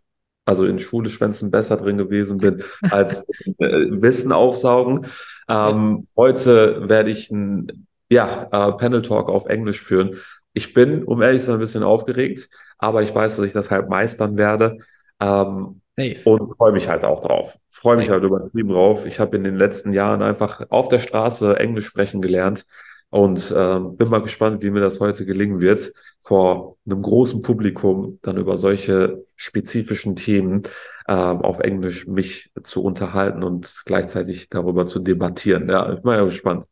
also 0.45 0.65
in 0.65 0.79
Schule-Schwänzen 0.79 1.51
besser 1.51 1.77
drin 1.77 1.97
gewesen 1.97 2.37
bin, 2.37 2.63
als 2.89 3.25
äh, 3.59 3.87
Wissen 3.89 4.31
aufsaugen. 4.31 5.07
Ähm, 5.47 6.07
heute 6.17 6.89
werde 6.89 7.11
ich 7.11 7.31
ein 7.31 7.87
ja, 8.09 8.43
äh, 8.51 8.71
Panel 8.73 9.01
Talk 9.01 9.29
auf 9.29 9.45
Englisch 9.47 9.81
führen. 9.81 10.17
Ich 10.53 10.73
bin, 10.73 11.03
um 11.03 11.21
ehrlich 11.21 11.41
zu 11.41 11.47
sein, 11.47 11.55
ein 11.55 11.61
bisschen 11.61 11.83
aufgeregt, 11.83 12.49
aber 12.77 13.01
ich 13.01 13.13
weiß, 13.13 13.37
dass 13.37 13.45
ich 13.45 13.53
das 13.53 13.71
halt 13.71 13.89
meistern 13.89 14.37
werde. 14.37 14.77
Ähm, 15.19 15.81
Safe. 15.97 16.29
und 16.29 16.55
freue 16.57 16.71
mich 16.71 16.87
halt 16.89 17.03
auch 17.03 17.21
drauf. 17.25 17.57
Freue 17.69 17.97
mich 17.97 18.09
halt 18.09 18.23
übertrieben 18.23 18.69
drauf. 18.69 19.05
Ich 19.05 19.19
habe 19.19 19.37
in 19.37 19.43
den 19.43 19.57
letzten 19.57 19.93
Jahren 19.93 20.21
einfach 20.21 20.65
auf 20.69 20.89
der 20.89 20.99
Straße 20.99 21.57
Englisch 21.57 21.85
sprechen 21.85 22.21
gelernt 22.21 22.65
und 23.09 23.53
ähm, 23.55 23.95
bin 23.95 24.09
mal 24.09 24.23
gespannt, 24.23 24.63
wie 24.63 24.71
mir 24.71 24.79
das 24.79 24.99
heute 24.99 25.23
gelingen 25.23 25.59
wird, 25.59 25.93
vor 26.19 26.77
einem 26.85 27.03
großen 27.03 27.43
Publikum 27.43 28.17
dann 28.23 28.37
über 28.37 28.57
solche 28.57 29.23
spezifischen 29.35 30.15
Themen 30.15 30.63
ähm, 31.07 31.41
auf 31.41 31.59
Englisch 31.59 32.07
mich 32.07 32.51
zu 32.63 32.83
unterhalten 32.83 33.43
und 33.43 33.83
gleichzeitig 33.85 34.49
darüber 34.49 34.87
zu 34.87 34.99
debattieren. 34.99 35.69
Ja, 35.69 35.93
ich 35.93 36.01
bin 36.01 36.11
ja 36.11 36.25
gespannt. 36.25 36.65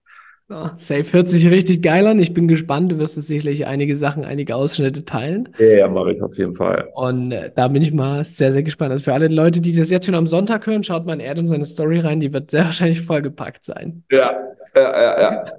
Ja, 0.51 0.73
safe 0.77 1.13
hört 1.13 1.29
sich 1.29 1.49
richtig 1.49 1.81
geil 1.81 2.05
an. 2.07 2.19
Ich 2.19 2.33
bin 2.33 2.47
gespannt. 2.47 2.91
Du 2.91 2.97
wirst 2.97 3.15
uns 3.15 3.27
sicherlich 3.27 3.65
einige 3.65 3.95
Sachen, 3.95 4.25
einige 4.25 4.55
Ausschnitte 4.55 5.05
teilen. 5.05 5.49
Ja, 5.57 5.65
ja, 5.65 5.87
mache 5.87 6.11
ich 6.11 6.21
auf 6.21 6.37
jeden 6.37 6.53
Fall. 6.53 6.89
Und 6.93 7.31
äh, 7.31 7.51
da 7.55 7.69
bin 7.69 7.81
ich 7.81 7.93
mal 7.93 8.23
sehr, 8.25 8.51
sehr 8.51 8.63
gespannt. 8.63 8.91
Also 8.91 9.05
für 9.05 9.13
alle 9.13 9.29
Leute, 9.29 9.61
die 9.61 9.73
das 9.73 9.89
jetzt 9.89 10.05
schon 10.05 10.15
am 10.15 10.27
Sonntag 10.27 10.67
hören, 10.67 10.83
schaut 10.83 11.05
mal 11.05 11.13
in 11.13 11.21
Erdem 11.21 11.47
seine 11.47 11.65
Story 11.65 11.99
rein. 11.99 12.19
Die 12.19 12.33
wird 12.33 12.51
sehr 12.51 12.65
wahrscheinlich 12.65 13.01
vollgepackt 13.01 13.63
sein. 13.63 14.03
Ja, 14.11 14.37
ja, 14.75 15.01
ja, 15.01 15.21
ja. 15.21 15.45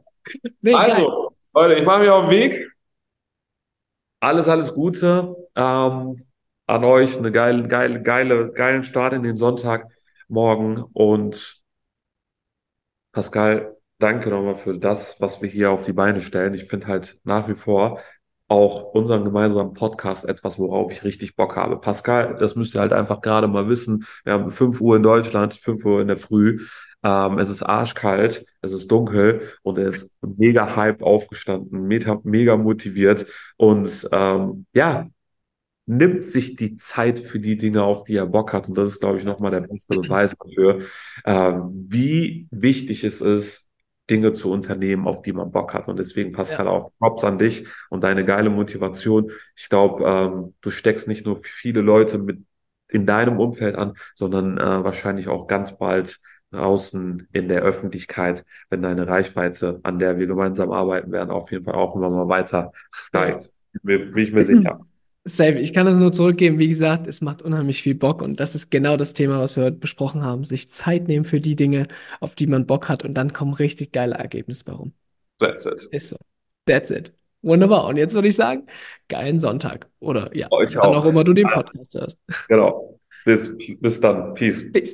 Nee, 0.60 0.72
geil. 0.72 0.92
Also, 0.92 1.32
Leute, 1.54 1.74
ich 1.74 1.84
mache 1.84 2.00
mich 2.00 2.08
auf 2.10 2.28
den 2.28 2.30
Weg. 2.30 2.68
Alles, 4.20 4.46
alles 4.46 4.72
Gute 4.72 5.34
ähm, 5.56 6.22
an 6.66 6.84
euch. 6.84 7.18
Eine 7.18 7.32
geile, 7.32 7.66
geile, 7.66 8.02
geile, 8.02 8.52
geilen 8.52 8.84
Start 8.84 9.14
in 9.14 9.22
den 9.22 9.36
Sonntag 9.36 9.88
morgen. 10.28 10.84
Und 10.92 11.60
Pascal, 13.10 13.76
danke 14.02 14.30
nochmal 14.30 14.56
für 14.56 14.78
das, 14.78 15.20
was 15.20 15.42
wir 15.42 15.48
hier 15.48 15.70
auf 15.70 15.84
die 15.84 15.92
Beine 15.92 16.20
stellen. 16.20 16.54
Ich 16.54 16.64
finde 16.64 16.88
halt 16.88 17.18
nach 17.24 17.48
wie 17.48 17.54
vor 17.54 18.00
auch 18.48 18.92
unseren 18.92 19.24
gemeinsamen 19.24 19.72
Podcast 19.72 20.26
etwas, 20.28 20.58
worauf 20.58 20.92
ich 20.92 21.04
richtig 21.04 21.36
Bock 21.36 21.56
habe. 21.56 21.80
Pascal, 21.80 22.36
das 22.38 22.54
müsst 22.54 22.74
ihr 22.74 22.80
halt 22.80 22.92
einfach 22.92 23.22
gerade 23.22 23.48
mal 23.48 23.68
wissen. 23.68 24.04
Wir 24.24 24.34
haben 24.34 24.50
5 24.50 24.80
Uhr 24.80 24.96
in 24.96 25.02
Deutschland, 25.02 25.54
5 25.54 25.84
Uhr 25.84 26.00
in 26.02 26.08
der 26.08 26.18
Früh. 26.18 26.60
Ähm, 27.02 27.38
es 27.38 27.48
ist 27.48 27.62
arschkalt, 27.62 28.44
es 28.60 28.72
ist 28.72 28.88
dunkel 28.90 29.42
und 29.62 29.78
er 29.78 29.88
ist 29.88 30.10
mega 30.20 30.76
hyped 30.76 31.02
aufgestanden, 31.02 31.86
mega, 31.86 32.20
mega 32.24 32.56
motiviert 32.56 33.26
und 33.56 34.08
ähm, 34.12 34.66
ja, 34.74 35.08
nimmt 35.86 36.24
sich 36.24 36.56
die 36.56 36.76
Zeit 36.76 37.18
für 37.18 37.40
die 37.40 37.56
Dinge, 37.56 37.82
auf 37.82 38.04
die 38.04 38.16
er 38.16 38.26
Bock 38.26 38.52
hat. 38.52 38.68
Und 38.68 38.76
das 38.78 38.92
ist, 38.92 39.00
glaube 39.00 39.18
ich, 39.18 39.24
nochmal 39.24 39.50
der 39.50 39.62
beste 39.62 39.98
Beweis 39.98 40.36
dafür, 40.36 40.82
äh, 41.24 41.52
wie 41.88 42.46
wichtig 42.50 43.02
es 43.04 43.20
ist, 43.20 43.71
Dinge 44.12 44.34
zu 44.34 44.50
unternehmen, 44.50 45.06
auf 45.08 45.22
die 45.22 45.32
man 45.32 45.50
Bock 45.50 45.74
hat. 45.74 45.88
Und 45.88 45.98
deswegen, 45.98 46.32
Pascal, 46.32 46.66
Ja. 46.66 46.72
auch 46.72 46.92
Props 46.98 47.24
an 47.24 47.38
dich 47.38 47.66
und 47.90 48.04
deine 48.04 48.24
geile 48.24 48.50
Motivation. 48.50 49.32
Ich 49.56 49.68
glaube, 49.70 50.04
ähm, 50.04 50.54
du 50.60 50.70
steckst 50.70 51.08
nicht 51.08 51.24
nur 51.26 51.36
viele 51.38 51.80
Leute 51.80 52.18
mit 52.18 52.40
in 52.90 53.06
deinem 53.06 53.38
Umfeld 53.40 53.76
an, 53.76 53.94
sondern 54.14 54.58
äh, 54.58 54.84
wahrscheinlich 54.84 55.28
auch 55.28 55.46
ganz 55.46 55.78
bald 55.78 56.20
draußen 56.50 57.26
in 57.32 57.48
der 57.48 57.62
Öffentlichkeit, 57.62 58.44
wenn 58.68 58.82
deine 58.82 59.08
Reichweite, 59.08 59.80
an 59.82 59.98
der 59.98 60.18
wir 60.18 60.26
gemeinsam 60.26 60.70
arbeiten 60.72 61.10
werden, 61.10 61.30
auf 61.30 61.50
jeden 61.50 61.64
Fall 61.64 61.74
auch 61.74 61.96
immer 61.96 62.10
mal 62.10 62.28
weiter 62.28 62.72
steigt. 62.90 63.50
Bin 63.82 64.12
bin 64.12 64.22
ich 64.22 64.32
mir 64.32 64.44
sicher. 64.44 64.80
Safe. 65.24 65.58
Ich 65.58 65.72
kann 65.72 65.86
das 65.86 65.98
nur 65.98 66.12
zurückgeben. 66.12 66.58
Wie 66.58 66.68
gesagt, 66.68 67.06
es 67.06 67.20
macht 67.20 67.42
unheimlich 67.42 67.80
viel 67.80 67.94
Bock 67.94 68.22
und 68.22 68.40
das 68.40 68.54
ist 68.56 68.70
genau 68.70 68.96
das 68.96 69.12
Thema, 69.12 69.38
was 69.38 69.56
wir 69.56 69.64
heute 69.64 69.76
besprochen 69.76 70.22
haben. 70.22 70.42
Sich 70.44 70.68
Zeit 70.68 71.06
nehmen 71.06 71.24
für 71.24 71.38
die 71.38 71.54
Dinge, 71.54 71.86
auf 72.20 72.34
die 72.34 72.48
man 72.48 72.66
Bock 72.66 72.88
hat 72.88 73.04
und 73.04 73.14
dann 73.14 73.32
kommen 73.32 73.54
richtig 73.54 73.92
geile 73.92 74.16
Ergebnisse 74.16 74.64
bei 74.64 74.72
rum. 74.72 74.92
That's 75.38 75.64
it. 75.66 75.82
Ist 75.92 76.10
so. 76.10 76.16
That's 76.66 76.90
it. 76.90 77.12
Wunderbar. 77.42 77.86
Und 77.86 77.96
jetzt 77.96 78.14
würde 78.14 78.28
ich 78.28 78.36
sagen, 78.36 78.66
geilen 79.08 79.38
Sonntag. 79.38 79.88
Oder 80.00 80.34
ja, 80.36 80.48
Euch 80.50 80.74
wann 80.76 80.94
auch 80.94 80.96
auch. 80.96 81.04
immer 81.06 81.24
du 81.24 81.34
den 81.34 81.48
Podcast 81.48 81.94
hörst. 81.94 82.18
Genau. 82.48 82.98
Bis, 83.24 83.50
bis 83.80 84.00
dann. 84.00 84.34
Peace. 84.34 84.70
Peace. 84.72 84.90